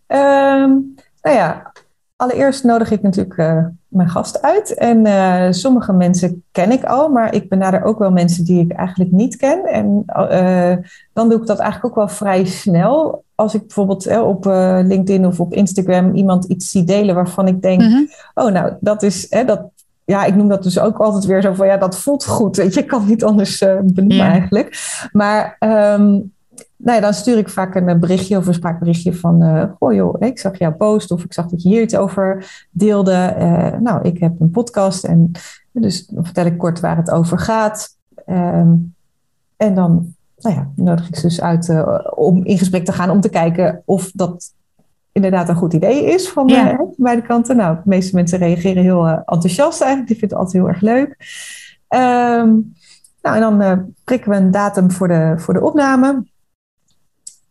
[0.07, 1.73] um, nou ja,
[2.17, 4.75] allereerst nodig ik natuurlijk uh, mijn gast uit.
[4.75, 8.73] En uh, sommige mensen ken ik al, maar ik benader ook wel mensen die ik
[8.73, 9.65] eigenlijk niet ken.
[9.65, 14.47] En uh, dan doe ik dat eigenlijk ook wel vrij snel als ik bijvoorbeeld op
[14.47, 18.05] uh, LinkedIn of op Instagram iemand iets zie delen waarvan ik denk, mhm.
[18.35, 19.63] oh nou, dat is, hè, dat,
[20.05, 22.57] ja, ik noem dat dus ook altijd weer zo van, ja, dat voelt goed.
[22.57, 24.79] Weet je, ik kan niet anders benoemen eigenlijk.
[25.13, 25.57] Maar
[25.99, 26.33] um,
[26.79, 30.15] nou ja, dan stuur ik vaak een berichtje of een spraakberichtje van, uh, goh joh,
[30.19, 33.35] ik zag jouw post of ik zag dat je hier iets over deelde.
[33.81, 35.31] nou, ik heb een podcast en
[35.73, 37.97] dus dan vertel ik kort waar het over gaat.
[38.27, 38.75] Ehm,
[39.57, 43.11] en dan nou ja, nodig ik ze dus uit uh, om in gesprek te gaan
[43.11, 44.53] om te kijken of dat
[45.13, 46.73] inderdaad een goed idee is van ja.
[46.73, 47.57] uh, beide kanten.
[47.57, 50.11] Nou, de meeste mensen reageren heel uh, enthousiast eigenlijk.
[50.11, 51.09] Die vinden het altijd heel erg leuk.
[51.89, 52.73] Um,
[53.23, 56.25] nou, en dan prikken we een datum voor de, voor de opname.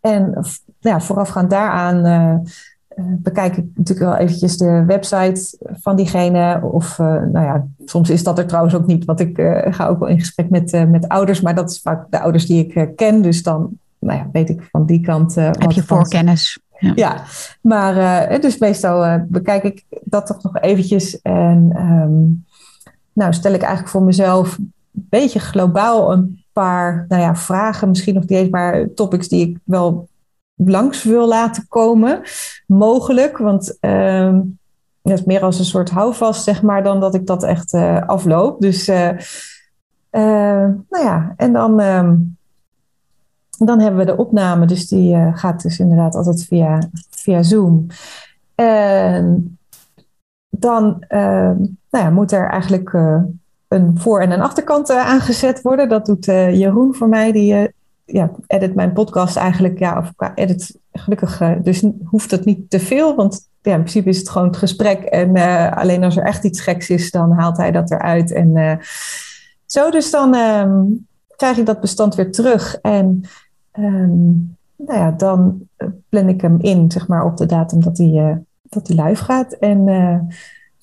[0.02, 0.46] En
[0.80, 2.36] ja, voorafgaand daaraan uh,
[3.00, 6.60] bekijk ik natuurlijk wel eventjes de website van diegene.
[6.62, 9.88] Of uh, nou ja, soms is dat er trouwens ook niet, want ik uh, ga
[9.88, 11.42] ook wel in gesprek met, met ouders.
[11.42, 13.22] Maar dat is vaak de ouders die ik ken.
[13.22, 15.36] Dus dan nou ja, weet ik van die kant.
[15.36, 16.60] Heb je voorkennis?
[16.80, 16.92] Ja.
[16.96, 17.24] ja,
[17.62, 21.22] maar dus meestal bekijk ik dat toch nog eventjes.
[21.22, 22.46] En um,
[23.14, 24.58] nou stel ik eigenlijk voor mezelf
[25.10, 27.90] beetje globaal een paar nou ja, vragen.
[27.90, 30.08] Misschien nog niet maar topics die ik wel
[30.56, 32.22] langs wil laten komen,
[32.68, 33.38] mogelijk.
[33.38, 34.40] Want uh,
[35.02, 38.62] is meer als een soort houvast, zeg maar, dan dat ik dat echt uh, afloop.
[38.62, 39.10] Dus, uh,
[40.90, 42.16] nou ja, en dan, ehm,
[43.58, 44.66] dan hebben we de opname.
[44.66, 47.86] Dus die gaat dus inderdaad altijd via, via Zoom.
[50.50, 51.58] Dan ehm,
[51.90, 52.94] nou ja, moet er eigenlijk
[53.67, 55.89] een voor- en een achterkant aangezet worden.
[55.89, 57.71] Dat doet Jeroen voor mij, die
[58.06, 63.15] ja, edit mijn podcast eigenlijk, ja, of edit, gelukkig, dus hoeft het niet te veel,
[63.15, 65.36] want ja, in principe is het gewoon het gesprek en
[65.75, 68.80] alleen als er echt iets geks is, dan haalt hij dat eruit en
[69.65, 73.21] zo, dus dan um, krijg ik dat bestand weer terug en
[73.80, 75.67] um, nou ja, dan
[76.10, 79.53] plan ik hem in, zeg maar, op de datum dat hij, dat hij live gaat
[79.53, 79.84] en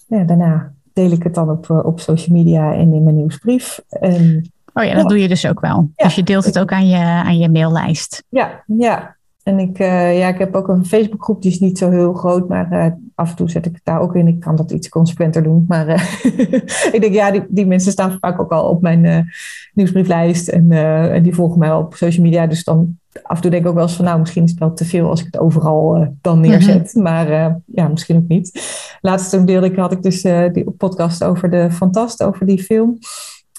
[0.06, 4.52] ja, daarna deel ik het dan op, op social media en in mijn nieuwsbrief en
[4.74, 5.90] Oh ja, dat doe je dus ook wel.
[5.96, 8.24] Dus je deelt het ook aan je, aan je maillijst.
[8.28, 9.16] Ja, ja.
[9.44, 12.48] En ik, uh, ja, ik heb ook een Facebookgroep, die is niet zo heel groot,
[12.48, 14.28] maar uh, af en toe zet ik het daar ook in.
[14.28, 15.64] Ik kan dat iets consequenter doen.
[15.68, 16.14] Maar uh,
[16.94, 19.33] ik denk, ja, die, die mensen staan vaak ook al op mijn
[19.74, 20.72] nieuwsbrieflijst en,
[21.12, 22.46] en die volgen mij op social media.
[22.46, 24.59] Dus dan af en toe denk ik ook wel eens van, nou, misschien is het
[24.59, 26.94] wel te veel als ik het overal dan neerzet.
[26.94, 27.02] Mhm.
[27.02, 28.62] Maar ja, misschien ook niet.
[29.00, 32.98] Laatst toen deelde ik, had ik dus die podcast over de Fantast, over die film.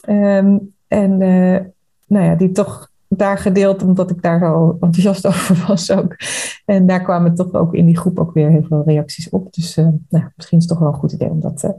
[0.10, 1.18] Um, en
[2.08, 6.16] nou ja, die toch daar gedeeld, omdat ik daar zo enthousiast over was ook.
[6.66, 9.54] En daar kwamen toch ook in die groep ook weer heel veel reacties op.
[9.54, 11.72] Dus uh, nou, misschien is het toch wel een goed idee om dat uh,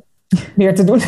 [0.54, 1.00] meer te doen.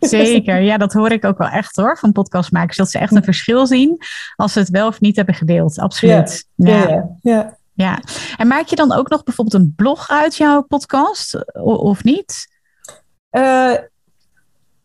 [0.00, 2.76] Zeker, ja, dat hoor ik ook wel echt hoor, van podcastmakers.
[2.76, 3.98] Dat ze echt een verschil zien
[4.36, 5.78] als ze het wel of niet hebben gedeeld.
[5.78, 6.48] Absoluut.
[6.54, 6.88] Ja, ja.
[6.88, 7.56] ja, ja.
[7.72, 8.02] ja.
[8.36, 12.50] En maak je dan ook nog bijvoorbeeld een blog uit jouw podcast, of niet?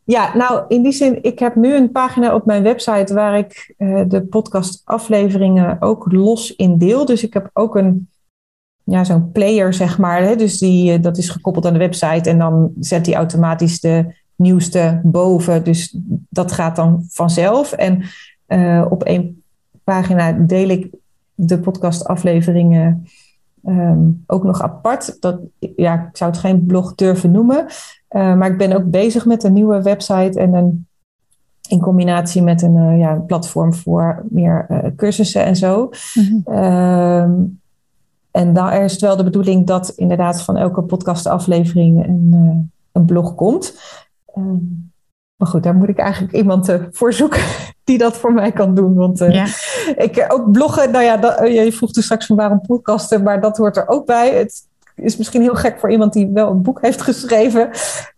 [0.08, 3.74] Ja, nou in die zin, ik heb nu een pagina op mijn website waar ik
[3.78, 7.06] uh, de podcastafleveringen ook los in deel.
[7.06, 8.10] Dus ik heb ook een,
[8.84, 10.22] ja, zo'n player, zeg maar.
[10.22, 10.36] Hè?
[10.36, 14.16] Dus die, uh, dat is gekoppeld aan de website en dan zet die automatisch de
[14.36, 15.64] nieuwste boven.
[15.64, 15.98] Dus
[16.30, 17.72] dat gaat dan vanzelf.
[17.72, 18.04] En
[18.48, 19.44] uh, op één
[19.84, 20.90] pagina deel ik
[21.34, 23.08] de podcastafleveringen
[23.66, 25.22] um, ook nog apart.
[25.22, 25.40] Dat,
[25.76, 27.66] ja, ik zou het geen blog durven noemen.
[28.18, 30.88] Uh, maar ik ben ook bezig met een nieuwe website en een,
[31.70, 35.90] in combinatie met een, uh, ja, een platform voor meer uh, cursussen en zo.
[36.14, 37.60] Mm -hmm.
[38.32, 43.36] en daar is het wel de bedoeling dat inderdaad van elke podcastaflevering een, een blog
[43.36, 43.80] komt.
[44.38, 44.92] Um,
[45.36, 47.42] maar goed, daar moet ik eigenlijk iemand voor zoeken
[47.84, 48.94] die dat voor mij kan doen.
[48.94, 49.46] Want ja.
[49.96, 53.58] ik ook bloggen, nou ja, dat, je vroeg dus straks van waarom podcasten, maar dat
[53.58, 54.36] hoort er ook bij.
[54.36, 54.67] Het,
[54.98, 57.70] is misschien heel gek voor iemand die wel een boek heeft geschreven.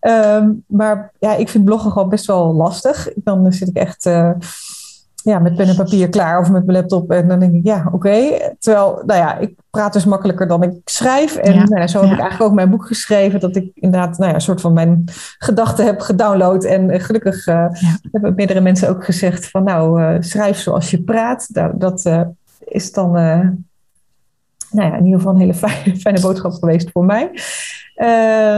[0.02, 3.10] Um, maar ja, ik vind bloggen gewoon best wel lastig.
[3.16, 4.32] Dan zit ik echt uh,
[5.24, 7.12] ja, met pen en papier klaar of met mijn laptop.
[7.12, 7.96] En dan denk ik, ja, oké.
[7.96, 8.56] Okay.
[8.60, 11.36] Terwijl, nou ja, ik praat dus makkelijker dan ik schrijf.
[11.36, 12.14] En ja, nou, zo heb ja.
[12.14, 13.40] ik eigenlijk ook mijn boek geschreven.
[13.40, 15.04] Dat ik inderdaad, nou ja, een soort van mijn
[15.38, 16.64] gedachten heb gedownload.
[16.64, 17.66] En uh, gelukkig uh,
[18.12, 21.54] hebben meerdere mensen ook gezegd van, nou, schrijf zoals je praat.
[21.54, 22.26] Dat, dat
[22.60, 23.18] is dan
[24.72, 27.32] nou ja, in ieder geval een hele fijne, fijne boodschap geweest voor mij.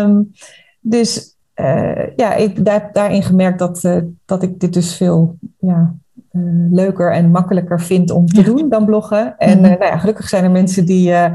[0.03, 0.31] Um,
[0.79, 5.95] dus uh, ja, ik daar, daarin gemerkt dat, uh, dat ik dit dus veel ja,
[6.31, 8.45] uh, leuker en makkelijker vind om te ja.
[8.45, 9.37] doen dan bloggen.
[9.37, 9.73] En mm -hmm.
[9.73, 11.33] nou ja, gelukkig zijn er mensen die, nou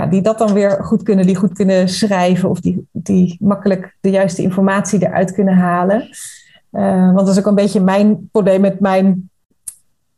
[0.00, 3.96] ja, die dat dan weer goed kunnen, die goed kunnen schrijven of die, die makkelijk
[4.00, 6.08] de juiste informatie eruit kunnen halen.
[6.70, 9.30] want dat is ook een beetje mijn probleem met mijn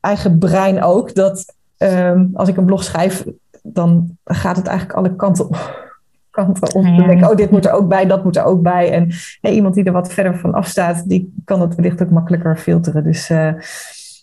[0.01, 1.15] eigen brein ook.
[1.15, 3.25] Dat um, als ik een blog schrijf,
[3.63, 5.89] dan gaat het eigenlijk alle kanten op.
[6.31, 6.83] Kanten op.
[6.83, 8.93] Dan denk ik, oh, dit moet er ook bij, dat moet er ook bij.
[8.93, 9.11] En
[9.53, 13.05] iemand die er wat verder van afstaat, die kan het wellicht ook makkelijker filteren.
[13.05, 13.53] Dus uh,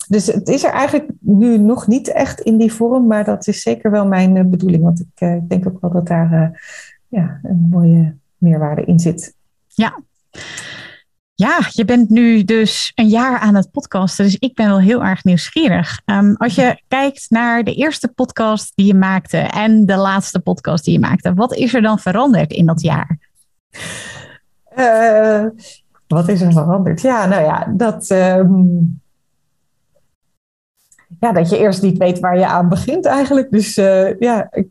[0.08, 3.62] dus het is er eigenlijk nu nog niet echt in die vorm, maar dat is
[3.62, 4.84] zeker wel mijn bedoeling.
[4.84, 6.62] Want ik denk ook wel dat daar
[7.08, 9.36] ja, een mooie meerwaarde in zit.
[9.68, 10.00] Ja.
[11.40, 15.04] Ja, je bent nu dus een jaar aan het podcasten, dus ik ben wel heel
[15.04, 16.02] erg nieuwsgierig.
[16.06, 20.84] Um, als je kijkt naar de eerste podcast die je maakte en de laatste podcast
[20.84, 23.20] die je maakte, wat is er dan veranderd in dat jaar?
[24.78, 25.46] Uh,
[26.08, 27.02] wat is er veranderd?
[27.02, 29.02] Ja, nou ja, dat, um,
[31.20, 33.52] ja, dat je eerst niet weet waar je aan begint eigenlijk.
[33.52, 34.68] Dus uh, ja, ik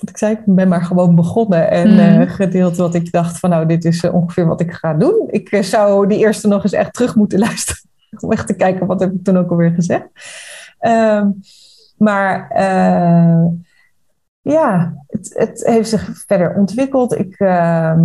[0.00, 2.26] wat ik zei, ik ben maar gewoon begonnen en mm.
[2.26, 5.28] gedeeld wat ik dacht van nou, dit is eh, ongeveer wat ik ga doen.
[5.30, 7.82] Ik uh, zou die eerste nog eens echt terug moeten luisteren
[8.20, 10.06] om echt te kijken wat heb ik toen ook alweer gezegd.
[10.80, 11.24] Uh,
[11.96, 12.48] maar
[14.40, 17.18] ja, het, het, heeft zich verder ontwikkeld.
[17.18, 18.02] Ik ehm,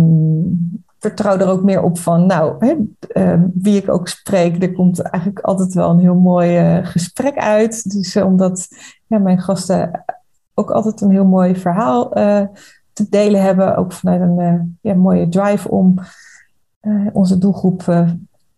[0.98, 2.74] vertrouw er ook meer op van, nou, hè,
[3.08, 7.90] ehm, wie ik ook spreek, er komt eigenlijk altijd wel een heel mooi gesprek uit.
[7.90, 8.68] Dus omdat
[9.06, 10.04] ja, mijn gasten
[10.58, 12.42] ook altijd een heel mooi verhaal uh,
[12.92, 13.76] te delen hebben.
[13.76, 15.94] Ook vanuit een uh, ja, mooie drive om
[16.82, 17.82] uh, onze doelgroep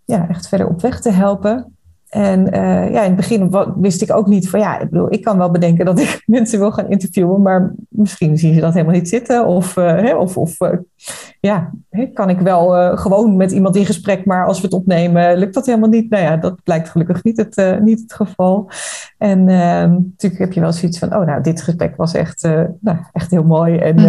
[0.04, 1.77] ja, echt verder op weg te helpen.
[2.08, 5.22] En uh, ja, in het begin wist ik ook niet van ja, ik bedoel, ik
[5.22, 8.94] kan wel bedenken dat ik mensen wil gaan interviewen, maar misschien zien ze dat helemaal
[8.94, 9.46] niet zitten.
[9.46, 10.68] Of, uh, hè, of, of uh,
[11.40, 15.38] ja, hè, kan ik wel gewoon met iemand in gesprek, maar als we het opnemen,
[15.38, 16.10] lukt dat helemaal niet.
[16.10, 18.70] Nou ja, dat blijkt gelukkig niet het, niet het geval.
[19.18, 22.42] En natuurlijk heb je wel zoiets van, oh nou, dit gesprek was echt,
[22.80, 23.78] nou, echt heel mooi.
[23.78, 24.08] En mm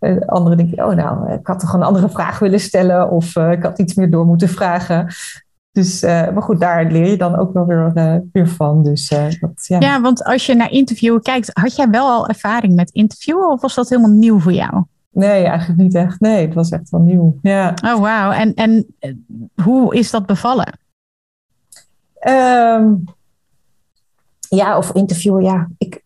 [0.00, 0.22] -hmm.
[0.26, 3.78] anderen denken, oh nou, ik had toch een andere vraag willen stellen of ik had
[3.78, 5.06] iets meer door moeten vragen.
[5.78, 8.82] Dus, uh, maar goed, daar leer je dan ook wel weer, uh, weer van.
[8.82, 9.80] Dus, uh, dat, ja.
[9.80, 13.60] ja, want als je naar interviewen kijkt, had jij wel al ervaring met interviewen of
[13.60, 14.84] was dat helemaal nieuw voor jou?
[15.10, 16.20] Nee, eigenlijk niet echt.
[16.20, 17.38] Nee, het was echt wel nieuw.
[17.42, 17.74] Ja.
[17.84, 18.30] Oh, wauw.
[18.30, 18.86] En, en
[19.62, 20.78] hoe is dat bevallen?
[22.28, 23.04] Um,
[24.48, 25.68] ja, of interviewen, ja.
[25.78, 26.02] Ik,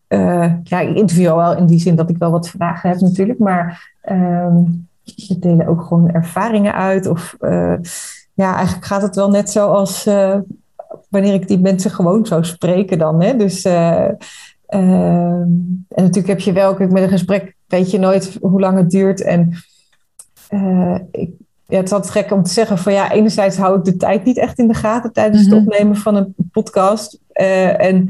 [0.63, 3.39] ja, ik interview wel in die zin dat ik wel wat vragen heb natuurlijk.
[3.39, 7.37] Maar um, we delen ook gewoon ervaringen uit of
[8.33, 10.37] ja, eigenlijk gaat het wel net zoals uh,
[11.09, 13.21] wanneer ik die mensen gewoon zou spreken dan.
[13.21, 13.35] Hè?
[13.37, 14.09] Dus, uh,
[14.67, 19.21] en natuurlijk heb je wel, met een gesprek weet je nooit hoe lang het duurt.
[19.21, 19.53] En
[21.11, 21.31] ik,
[21.67, 24.23] ja, het is altijd gek om te zeggen van ja, enerzijds hou ik de tijd
[24.23, 25.59] niet echt in de gaten tijdens het mhm.
[25.59, 27.19] opnemen van een podcast.
[27.31, 28.09] en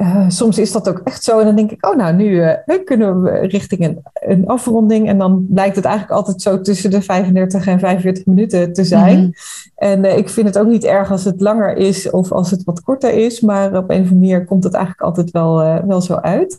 [0.00, 1.38] uh, soms is dat ook echt zo.
[1.38, 5.08] En dan denk ik, oh nou, nu uh, kunnen we richting een, een, afronding.
[5.08, 9.20] En dan blijkt het eigenlijk altijd zo tussen de 35 en 45 minuten te zijn.
[9.20, 9.32] Mm.
[9.76, 12.64] En uh, ik vind het ook niet erg als het langer is of als het
[12.64, 13.40] wat korter is.
[13.40, 16.58] Maar op een of andere manier komt het eigenlijk altijd wel, wel zo uit.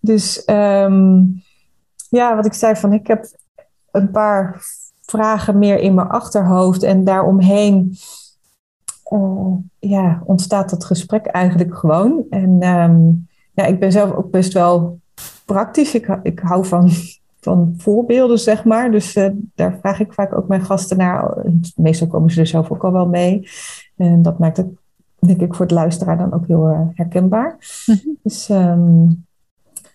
[0.00, 1.42] Dus um,
[2.08, 3.24] ja, wat ik zei van, ik heb
[3.90, 4.62] een paar
[5.02, 6.82] vragen meer in mijn achterhoofd.
[6.82, 7.96] En daaromheen
[9.10, 12.24] uh, ja, ontstaat dat gesprek eigenlijk gewoon.
[12.30, 14.98] En um, ja, ik ben zelf ook best wel
[15.44, 15.94] praktisch.
[15.94, 16.90] Ik, ik hou van,
[17.46, 18.90] van voorbeelden, zeg maar.
[18.90, 21.36] Dus uh, daar vraag ik vaak ook mijn gasten naar.
[21.76, 23.48] Meestal komen ze er zelf ook al wel mee.
[23.96, 24.68] En dat maakt het,
[25.18, 27.56] denk ik, voor het luisteraar dan ook heel uh, herkenbaar.
[27.86, 28.18] Mm -hmm.
[28.22, 29.24] Dus um,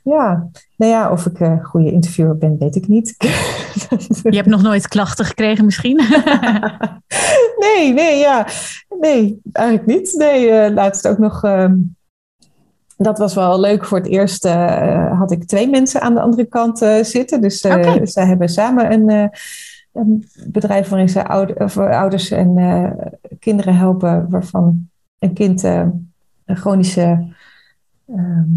[0.06, 3.16] ja, nou ja, of ik een goede interviewer ben, weet ik niet.
[4.24, 5.96] Je hebt nog nooit klachten gekregen misschien?
[7.66, 8.48] nee, nee, ja.
[9.00, 10.14] Nee, eigenlijk niet.
[10.18, 11.44] Nee, uh, laatst ook nog...
[11.44, 11.72] Uh,
[12.98, 13.86] dat was wel leuk.
[13.86, 17.42] Voor het eerst uh, had ik twee mensen aan de andere kant uh, zitten.
[17.42, 18.06] Dus okay.
[18.06, 19.32] zij hebben samen een,
[19.94, 22.56] een bedrijf waarin ze ouder, ouders en
[23.40, 24.30] kinderen helpen...
[24.30, 24.90] waarvan
[25.20, 26.14] een kind een
[26.46, 27.34] chronische
[28.08, 28.48] ehm,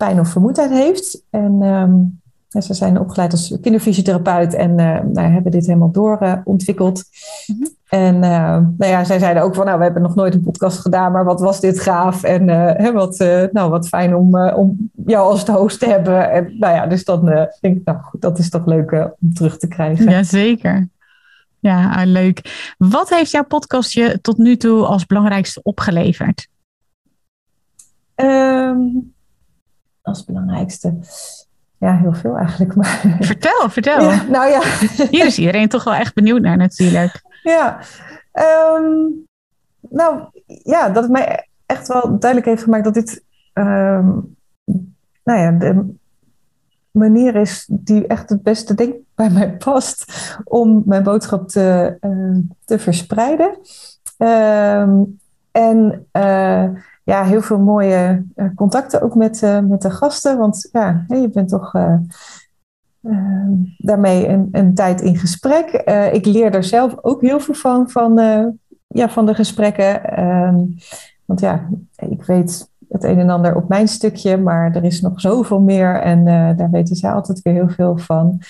[0.00, 1.22] pijn of vermoeidheid heeft.
[1.30, 2.20] En um,
[2.62, 7.04] ze zijn opgeleid als kinderfysiotherapeut en uh, nou, hebben dit helemaal doorontwikkeld.
[7.46, 7.78] Uh, mm -hmm.
[7.88, 10.78] En uh, nou ja, zij zeiden ook van, nou, we hebben nog nooit een podcast
[10.78, 13.18] gedaan, maar wat was dit gaaf en hè, wat,
[13.52, 16.30] nou, wat fijn om, om jou als de host te hebben.
[16.30, 17.24] En nou ja, dus dan
[17.60, 20.10] denk ik, nou goed, dat is toch leuk om terug te krijgen.
[20.10, 20.88] Jazeker.
[21.58, 22.74] Ja, ah, leuk.
[22.78, 26.48] Wat heeft jouw podcast je tot nu toe als belangrijkste opgeleverd?
[28.14, 29.12] Um,
[30.02, 30.98] als belangrijkste?
[31.78, 32.74] Ja, heel veel eigenlijk.
[32.74, 33.16] Maar...
[33.20, 34.00] Vertel, vertel.
[34.00, 34.60] Ja, nou ja.
[35.10, 37.22] Hier is iedereen toch wel echt benieuwd naar natuurlijk.
[37.42, 37.78] Ja,
[38.78, 39.26] um,
[39.80, 43.24] nou ja, dat het mij echt wel duidelijk heeft gemaakt dat dit,
[43.54, 44.36] um,
[45.24, 45.94] nou ja, de
[46.90, 50.12] manier is die echt het beste denk bij mij past
[50.44, 53.58] om mijn boodschap te, uh, te verspreiden.
[54.18, 55.18] Um,
[55.52, 56.68] en uh,
[57.10, 60.38] ja, heel veel mooie uh, contacten ook met, uh, met de gasten.
[60.38, 61.96] Want ja, je bent toch uh,
[63.76, 65.70] daarmee een, een, tijd in gesprek.
[66.12, 68.14] ik leer er zelf ook heel veel van, van,
[68.86, 70.04] ja, van de gesprekken.
[70.04, 70.58] Ehm,
[71.24, 75.20] want ja, ik weet het een en ander op mijn stukje, maar er is nog
[75.20, 76.24] zoveel meer en
[76.56, 78.40] daar weten zij altijd weer heel veel van.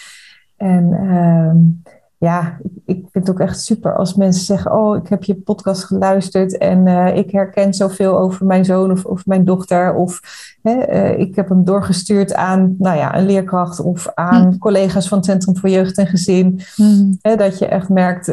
[0.56, 1.90] En ehm,
[2.20, 5.84] ja, ik, vind het ook echt super als mensen zeggen: Oh, ik heb je podcast
[5.84, 9.94] geluisterd en uh, ik herken zoveel over mijn zoon of over mijn dochter.
[9.94, 10.20] Of
[10.62, 14.58] uh, ik heb hem doorgestuurd aan nou ja, een leerkracht of aan hm.
[14.58, 16.60] collega's van het Centrum voor Jeugd en Gezin.
[16.74, 17.36] Hm.
[17.36, 18.26] dat je echt merkt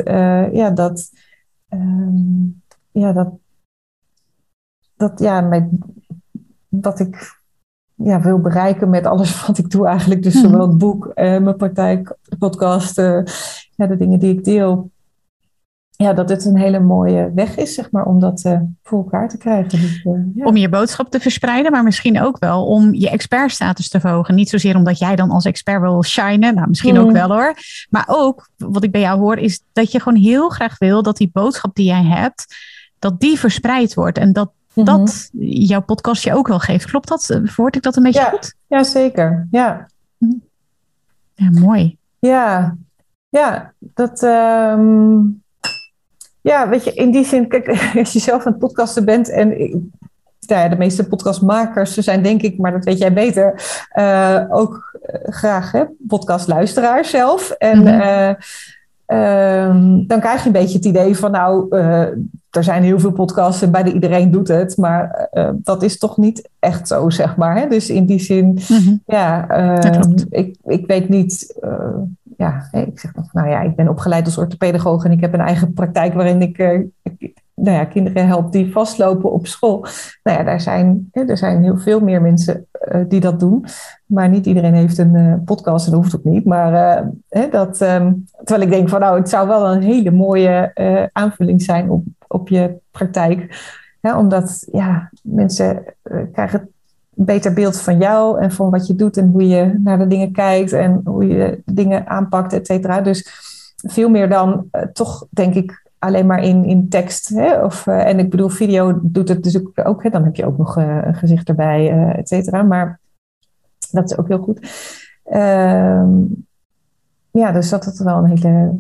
[0.52, 1.10] ja, dat,
[1.70, 2.62] um,
[2.92, 3.30] ja, dat,
[4.98, 5.80] dat ja, mijn,
[6.70, 7.37] dat ik
[8.04, 10.24] ja, wil bereiken met alles wat ik doe eigenlijk.
[10.24, 13.24] Dus zowel het boek, uh, mijn praktijk, de podcast, uh,
[13.76, 14.92] ja, de dingen die ik deel.
[15.90, 19.30] Ja, dat het een hele mooie weg is, zeg maar, om dat uh, voor elkaar
[19.30, 19.82] te krijgen.
[19.82, 20.46] Dus, ja.
[20.46, 24.36] Om je boodschap te verspreiden, maar misschien ook wel om je expertstatus te verhogen.
[24.36, 27.14] Niet zozeer omdat jij dan als expert wil shinen, nou misschien ook mhm.
[27.14, 27.54] wel hoor.
[27.90, 31.18] Maar ook, wat ik bij jou hoor, is dat je gewoon heel graag wil dat
[31.18, 32.56] die boodschap die jij hebt,
[33.00, 34.18] dat die verspreid wordt.
[34.18, 34.52] En dat
[34.86, 35.46] dat mhm.
[35.46, 36.86] jouw podcast je ook wel geeft.
[36.86, 37.26] Klopt dat?
[37.26, 38.56] Verwoord ik dat een beetje goed?
[38.68, 39.48] Ja, zeker.
[39.52, 39.88] Ja.
[40.18, 40.34] Mhm.
[41.34, 41.98] ja, mooi.
[42.20, 42.78] Ja,
[43.30, 44.24] ja, dat.
[44.24, 45.20] Ehm,
[46.42, 49.48] ja, weet je, in die zin, kijk, als je zelf aan het podcasten bent en
[50.48, 53.62] nou ja, de meeste podcastmakers zijn denk ik, maar dat weet jij beter,
[53.94, 57.52] uh, ook uh, graag hè, podcastluisteraars zelf.
[57.52, 58.36] En mm
[60.08, 61.68] dan krijg je een beetje het idee van, nou,
[62.58, 66.18] er zijn heel veel podcasts en bijna iedereen doet het, maar uh, dat is toch
[66.18, 67.58] niet echt zo, zeg maar.
[67.58, 67.68] Hè?
[67.68, 68.96] Dus in die zin, mhm.
[69.06, 71.72] ja, uh, ik, ik weet niet, uh,
[72.38, 75.40] ja, ik zeg nog, nou ja, ik ben opgeleid als orthopedagoog en ik heb een
[75.40, 76.58] eigen praktijk waarin ik,
[77.04, 79.86] ik nou ja, kinderen help die vastlopen op school.
[80.24, 82.68] Nou ja, daar zijn, er zijn heel veel meer mensen
[83.08, 83.66] die dat doen.
[84.06, 86.46] Maar niet iedereen heeft een podcast en dat hoeft ook niet.
[86.46, 87.04] Maar
[87.52, 90.72] dat, um, terwijl ik denk van nou, het zou wel een hele mooie
[91.14, 93.66] aanvulling zijn op op je praktijk.
[94.02, 96.60] omdat ja, mensen uh, krijgen
[97.16, 100.08] een beter beeld van jou en van wat je doet en hoe je naar de
[100.08, 103.02] dingen kijkt en hoe je dingen aanpakt, et cetera.
[103.02, 103.30] Dus
[103.76, 107.30] veel meer dan uh, toch, denk ik, alleen maar in, in tekst.
[107.30, 107.64] Hè?
[107.64, 110.10] Of, uh, en ik bedoel, video doet het dus ook, hè?
[110.10, 112.64] dan heb je ook nog een gezicht erbij, et cetera.
[112.64, 113.00] Maar
[113.92, 114.60] dat is ook heel goed.
[115.24, 116.10] Ehm,
[117.32, 118.78] ja, dus dat het wel een hele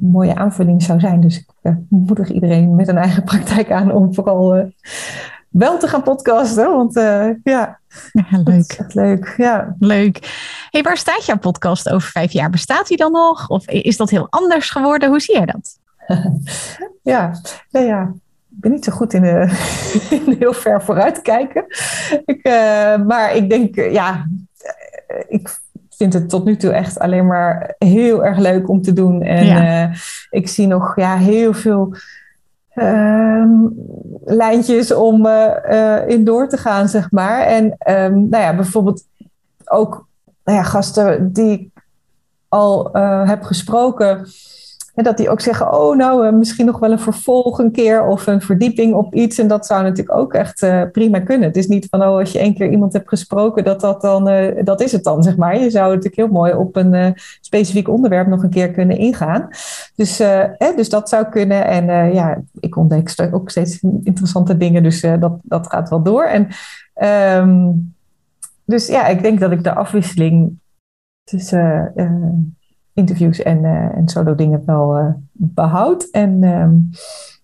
[0.00, 1.20] mooie aanvulling zou zijn.
[1.20, 4.64] Dus ik uh, moedig iedereen met een eigen praktijk aan om vooral uh,
[5.48, 6.70] wel te gaan podcasten.
[6.70, 7.78] Want uh, ja,
[8.12, 8.84] ja, leuk.
[8.88, 9.34] leuk.
[9.36, 9.76] Ja.
[9.78, 10.18] Leuk.
[10.70, 12.50] Hey, waar staat jouw podcast over vijf jaar?
[12.50, 13.48] Bestaat die dan nog?
[13.48, 15.08] Of is dat heel anders geworden?
[15.08, 15.78] Hoe zie jij dat?
[17.02, 18.12] ja, ja, ja.
[18.50, 19.24] Ik ben niet zo goed in,
[20.24, 21.64] in heel ver vooruit kijken.
[22.24, 22.44] Ik,
[23.06, 24.26] maar ik denk, ja,
[25.28, 25.60] ik
[25.98, 29.22] vind het tot nu toe echt alleen maar heel erg leuk om te doen.
[29.22, 29.98] En eh,
[30.30, 31.94] ik zie nog ja, heel veel
[32.74, 33.50] ehm,
[34.24, 35.54] lijntjes om uh,
[36.06, 37.40] in door te gaan, zeg maar.
[37.40, 39.04] En um, nou ja, bijvoorbeeld
[39.64, 40.06] ook
[40.44, 41.70] nou ja, gasten die ik
[42.48, 42.92] al
[43.26, 44.26] heb gesproken
[45.04, 48.26] dat die ook zeggen, oh nou, uh, misschien nog wel een vervolg een keer of
[48.26, 49.38] een verdieping op iets.
[49.38, 51.48] En dat zou natuurlijk ook echt uh, prima kunnen.
[51.48, 54.30] Het is niet van, oh, als je één keer iemand hebt gesproken, dat dat dan,
[54.30, 55.58] uh, dat is het dan, zeg maar.
[55.58, 59.48] Je zou natuurlijk heel mooi op een specifiek onderwerp nog een keer kunnen ingaan.
[59.96, 61.66] Dus, hè, dus dat zou kunnen.
[61.66, 66.24] En ja, ik ontdek ook steeds interessante dingen, dus dat, dat gaat wel door.
[66.24, 66.48] En
[67.42, 67.94] um,
[68.64, 70.58] dus ja, ik denk dat ik de afwisseling
[71.24, 71.92] tussen
[72.98, 76.08] interviews en, uh, en solo dingen wel uh, behoud.
[76.10, 76.74] En ehm,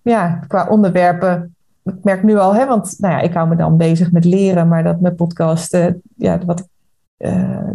[0.03, 3.77] ja, qua onderwerpen, ik merk nu al, hè, want nou ja, ik hou me dan
[3.77, 5.79] bezig met leren, maar dat mijn podcast,
[6.17, 6.69] ja, wat,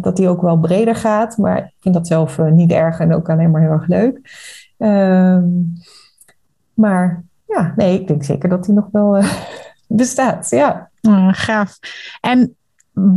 [0.00, 1.36] dat die ook wel breder gaat.
[1.36, 4.20] Maar ik vind dat zelf niet erg en ook alleen maar heel erg leuk.
[4.78, 5.48] Ehm,
[6.74, 9.22] maar ja, nee, ik denk zeker dat die nog wel
[9.86, 10.50] bestaat.
[10.50, 10.90] Ja.
[11.00, 11.78] Ah, gaaf.
[12.20, 12.56] En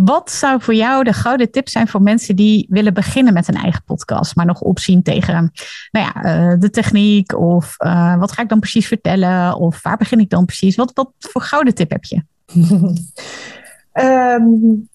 [0.06, 3.56] wat zou voor jou de gouden tip zijn voor mensen die willen beginnen met een
[3.56, 5.52] eigen podcast, maar nog opzien tegen
[5.92, 7.38] nou ja, uh, de techniek?
[7.38, 9.56] Of uh, wat ga ik dan precies vertellen?
[9.56, 10.76] Of waar begin ik dan precies?
[10.76, 12.24] Wat, wat voor gouden tip heb je?
[13.94, 14.90] um,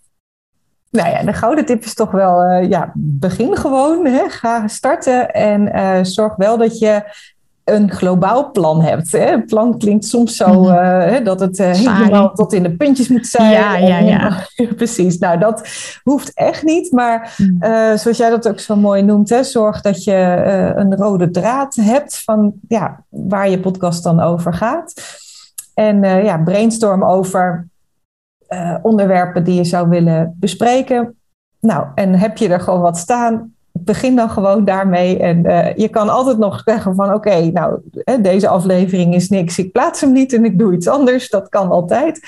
[0.91, 4.07] nou ja, de gouden tip is toch wel, uh, ja, begin gewoon.
[4.07, 4.29] Hè?
[4.29, 7.03] Ga starten en zorg wel dat je
[7.71, 9.13] een globaal plan hebt.
[9.13, 9.33] Hè?
[9.33, 13.27] Een plan klinkt soms zo uh, dat het uh, helemaal tot in de puntjes moet
[13.27, 13.53] zijn.
[13.53, 14.47] Ja, ja, ja.
[14.77, 15.19] Precies.
[15.19, 15.69] Nou, dat
[16.03, 16.93] hoeft echt niet.
[16.93, 20.43] Maar uh, zoals jij dat ook zo mooi noemt, hè, zorg dat je
[20.77, 24.95] een rode draad hebt van ja, waar je podcast dan over gaat.
[25.75, 27.69] En ja, brainstorm over
[28.83, 31.17] onderwerpen die je zou willen bespreken.
[31.61, 33.55] Nou, en heb je er gewoon wat staan,
[33.85, 35.19] begin dan gewoon daarmee.
[35.19, 37.81] En uh, je kan altijd nog zeggen van oké, nou
[38.21, 39.59] deze aflevering is niks.
[39.59, 41.31] Ik plaats hem niet en ik doe iets anders.
[41.31, 42.21] Dat kan altijd.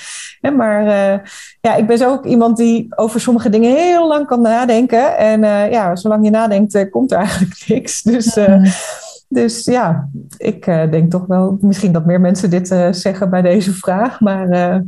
[0.57, 1.27] maar uh,
[1.61, 5.17] ja, ik ben zo ook iemand die over sommige dingen heel lang kan nadenken.
[5.17, 8.03] En uh, ja, zolang je nadenkt, komt er eigenlijk niks.
[8.03, 8.39] Dus,
[9.29, 14.21] dus ja, ik denk toch wel misschien dat meer mensen dit zeggen bij deze vraag.
[14.21, 14.83] Maar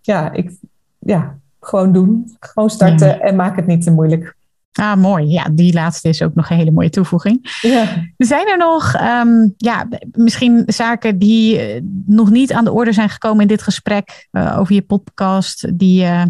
[0.00, 0.50] ja, ik,
[0.98, 2.36] ja, gewoon doen.
[2.40, 4.36] Gewoon starten en maak het niet te moeilijk.
[4.72, 5.26] Ah, mooi.
[5.26, 7.58] Ja, die laatste is ook nog een hele mooie toevoeging.
[7.60, 7.86] Ja.
[8.16, 13.08] Zijn er nog um, ja, misschien zaken die uh, nog niet aan de orde zijn
[13.08, 16.22] gekomen in dit gesprek uh, over je podcast, die, uh,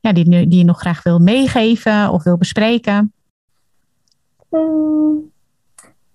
[0.00, 3.12] ja, die, die je nog graag wil meegeven of wil bespreken?
[4.48, 5.30] Hmm.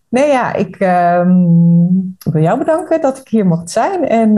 [0.09, 4.07] Nee, ja, ik um, wil jou bedanken dat ik hier mocht zijn.
[4.07, 4.33] En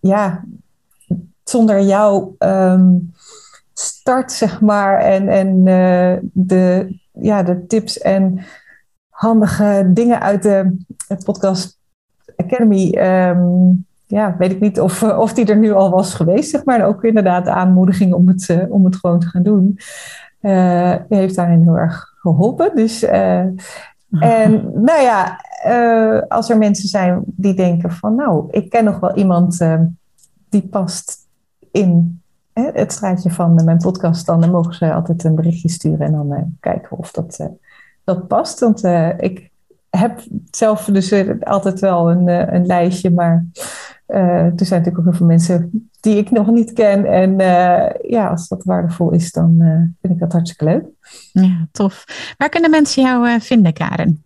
[0.00, 0.44] ja,
[1.44, 2.34] zonder jou.
[2.38, 3.12] Um,
[3.74, 8.40] start, zeg maar, en, en uh, de, ja, de tips en
[9.08, 10.76] handige dingen uit de,
[11.24, 11.78] podcast
[12.36, 12.98] Academy.
[12.98, 16.78] Um, ja, weet ik niet of, of die er nu al was geweest, zeg maar.
[16.78, 19.78] En ook inderdaad de aanmoediging om het, uh, om het gewoon te gaan doen.
[20.40, 22.76] Uh, heeft daarin heel erg geholpen.
[22.76, 25.40] Dus, en nou ja,
[26.28, 29.58] als er mensen zijn die denken van, nou, ik ken nog wel iemand
[30.48, 31.28] die past
[31.70, 32.21] in
[32.52, 36.38] het straatje van mijn podcast, dan mogen ze altijd een berichtje sturen en dan uh,
[36.60, 37.46] kijken of dat, uh,
[38.04, 38.60] dat past.
[38.60, 38.84] Want
[39.18, 39.50] ik
[39.90, 43.46] heb zelf dus altijd wel een, een lijstje, maar
[44.06, 47.04] er zijn natuurlijk ook heel veel mensen die ik nog niet ken.
[47.04, 47.36] En
[48.08, 49.56] ja, als dat waardevol is, dan
[50.00, 50.84] vind ik dat hartstikke leuk.
[51.32, 52.04] Ja, tof.
[52.38, 54.24] Waar kunnen mensen jou vinden, Karen?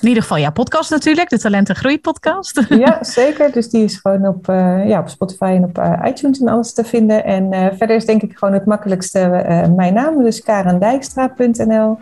[0.00, 2.64] In ieder geval jouw podcast natuurlijk, de Talent en Groei podcast.
[2.68, 3.52] Ja, zeker.
[3.52, 6.74] Dus die is gewoon op, uh, ja, op Spotify en op uh, iTunes en alles
[6.74, 7.24] te vinden.
[7.24, 9.44] En uh, verder is denk ik gewoon het makkelijkste
[9.76, 11.98] mijn naam, dus karendijkstra.nl.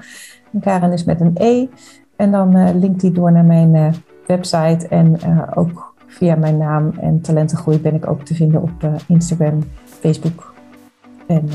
[0.61, 1.67] Karen is met een E.
[2.17, 3.95] En dan linkt die door naar mijn
[4.27, 4.89] website.
[4.89, 5.19] En
[5.55, 9.59] ook via mijn naam en Talentengroei ben ik ook te vinden op Instagram,
[10.01, 10.55] Facebook
[11.27, 11.49] en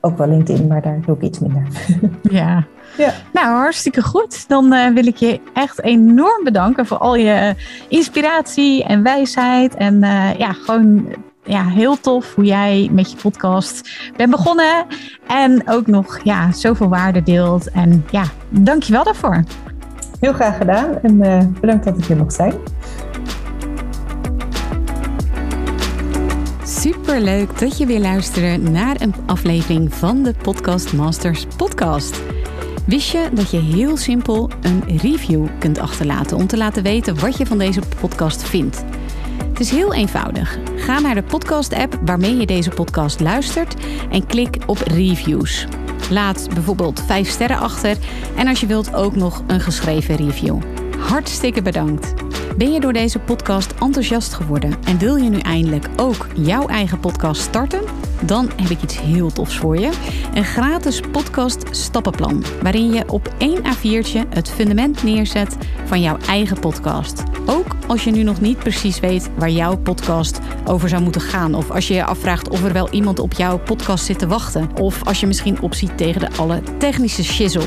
[0.00, 1.62] ook wel LinkedIn, maar daar doe ik iets minder.
[2.22, 2.66] Ja,
[2.96, 3.12] ja.
[3.32, 4.48] Nou, hartstikke goed.
[4.48, 7.54] Dan uh, wil ik je echt enorm bedanken voor al je
[7.88, 9.74] inspiratie en wijsheid.
[9.74, 11.06] En uh, ja, gewoon
[11.44, 14.86] ja, heel tof hoe jij met je podcast bent begonnen.
[15.26, 17.70] En ook nog ja, zoveel waarde deelt.
[17.70, 19.44] En ja, dankjewel daarvoor.
[20.20, 22.54] Heel graag gedaan en uh, bedankt dat ik hier mocht zijn.
[26.64, 32.20] Super leuk dat je weer luisterde naar een aflevering van de Podcast Masters podcast.
[32.86, 37.36] Wist je dat je heel simpel een review kunt achterlaten om te laten weten wat
[37.36, 38.84] je van deze podcast vindt?
[39.48, 40.58] Het is heel eenvoudig.
[40.76, 43.74] Ga naar de podcast-app waarmee je deze podcast luistert
[44.10, 45.66] en klik op reviews.
[46.10, 47.96] Laat bijvoorbeeld 5 sterren achter
[48.36, 50.58] en als je wilt ook nog een geschreven review.
[50.98, 52.14] Hartstikke bedankt.
[52.56, 57.00] Ben je door deze podcast enthousiast geworden en wil je nu eindelijk ook jouw eigen
[57.00, 57.80] podcast starten?
[58.26, 59.90] Dan heb ik iets heel tofs voor je.
[60.34, 66.58] Een gratis podcast stappenplan, waarin je op één A4'tje het fundament neerzet van jouw eigen
[66.58, 67.22] podcast.
[67.46, 71.54] Ook als je nu nog niet precies weet waar jouw podcast over zou moeten gaan.
[71.54, 74.70] Of als je je afvraagt of er wel iemand op jouw podcast zit te wachten.
[74.80, 77.66] Of als je misschien opziet tegen de alle technische shizzle.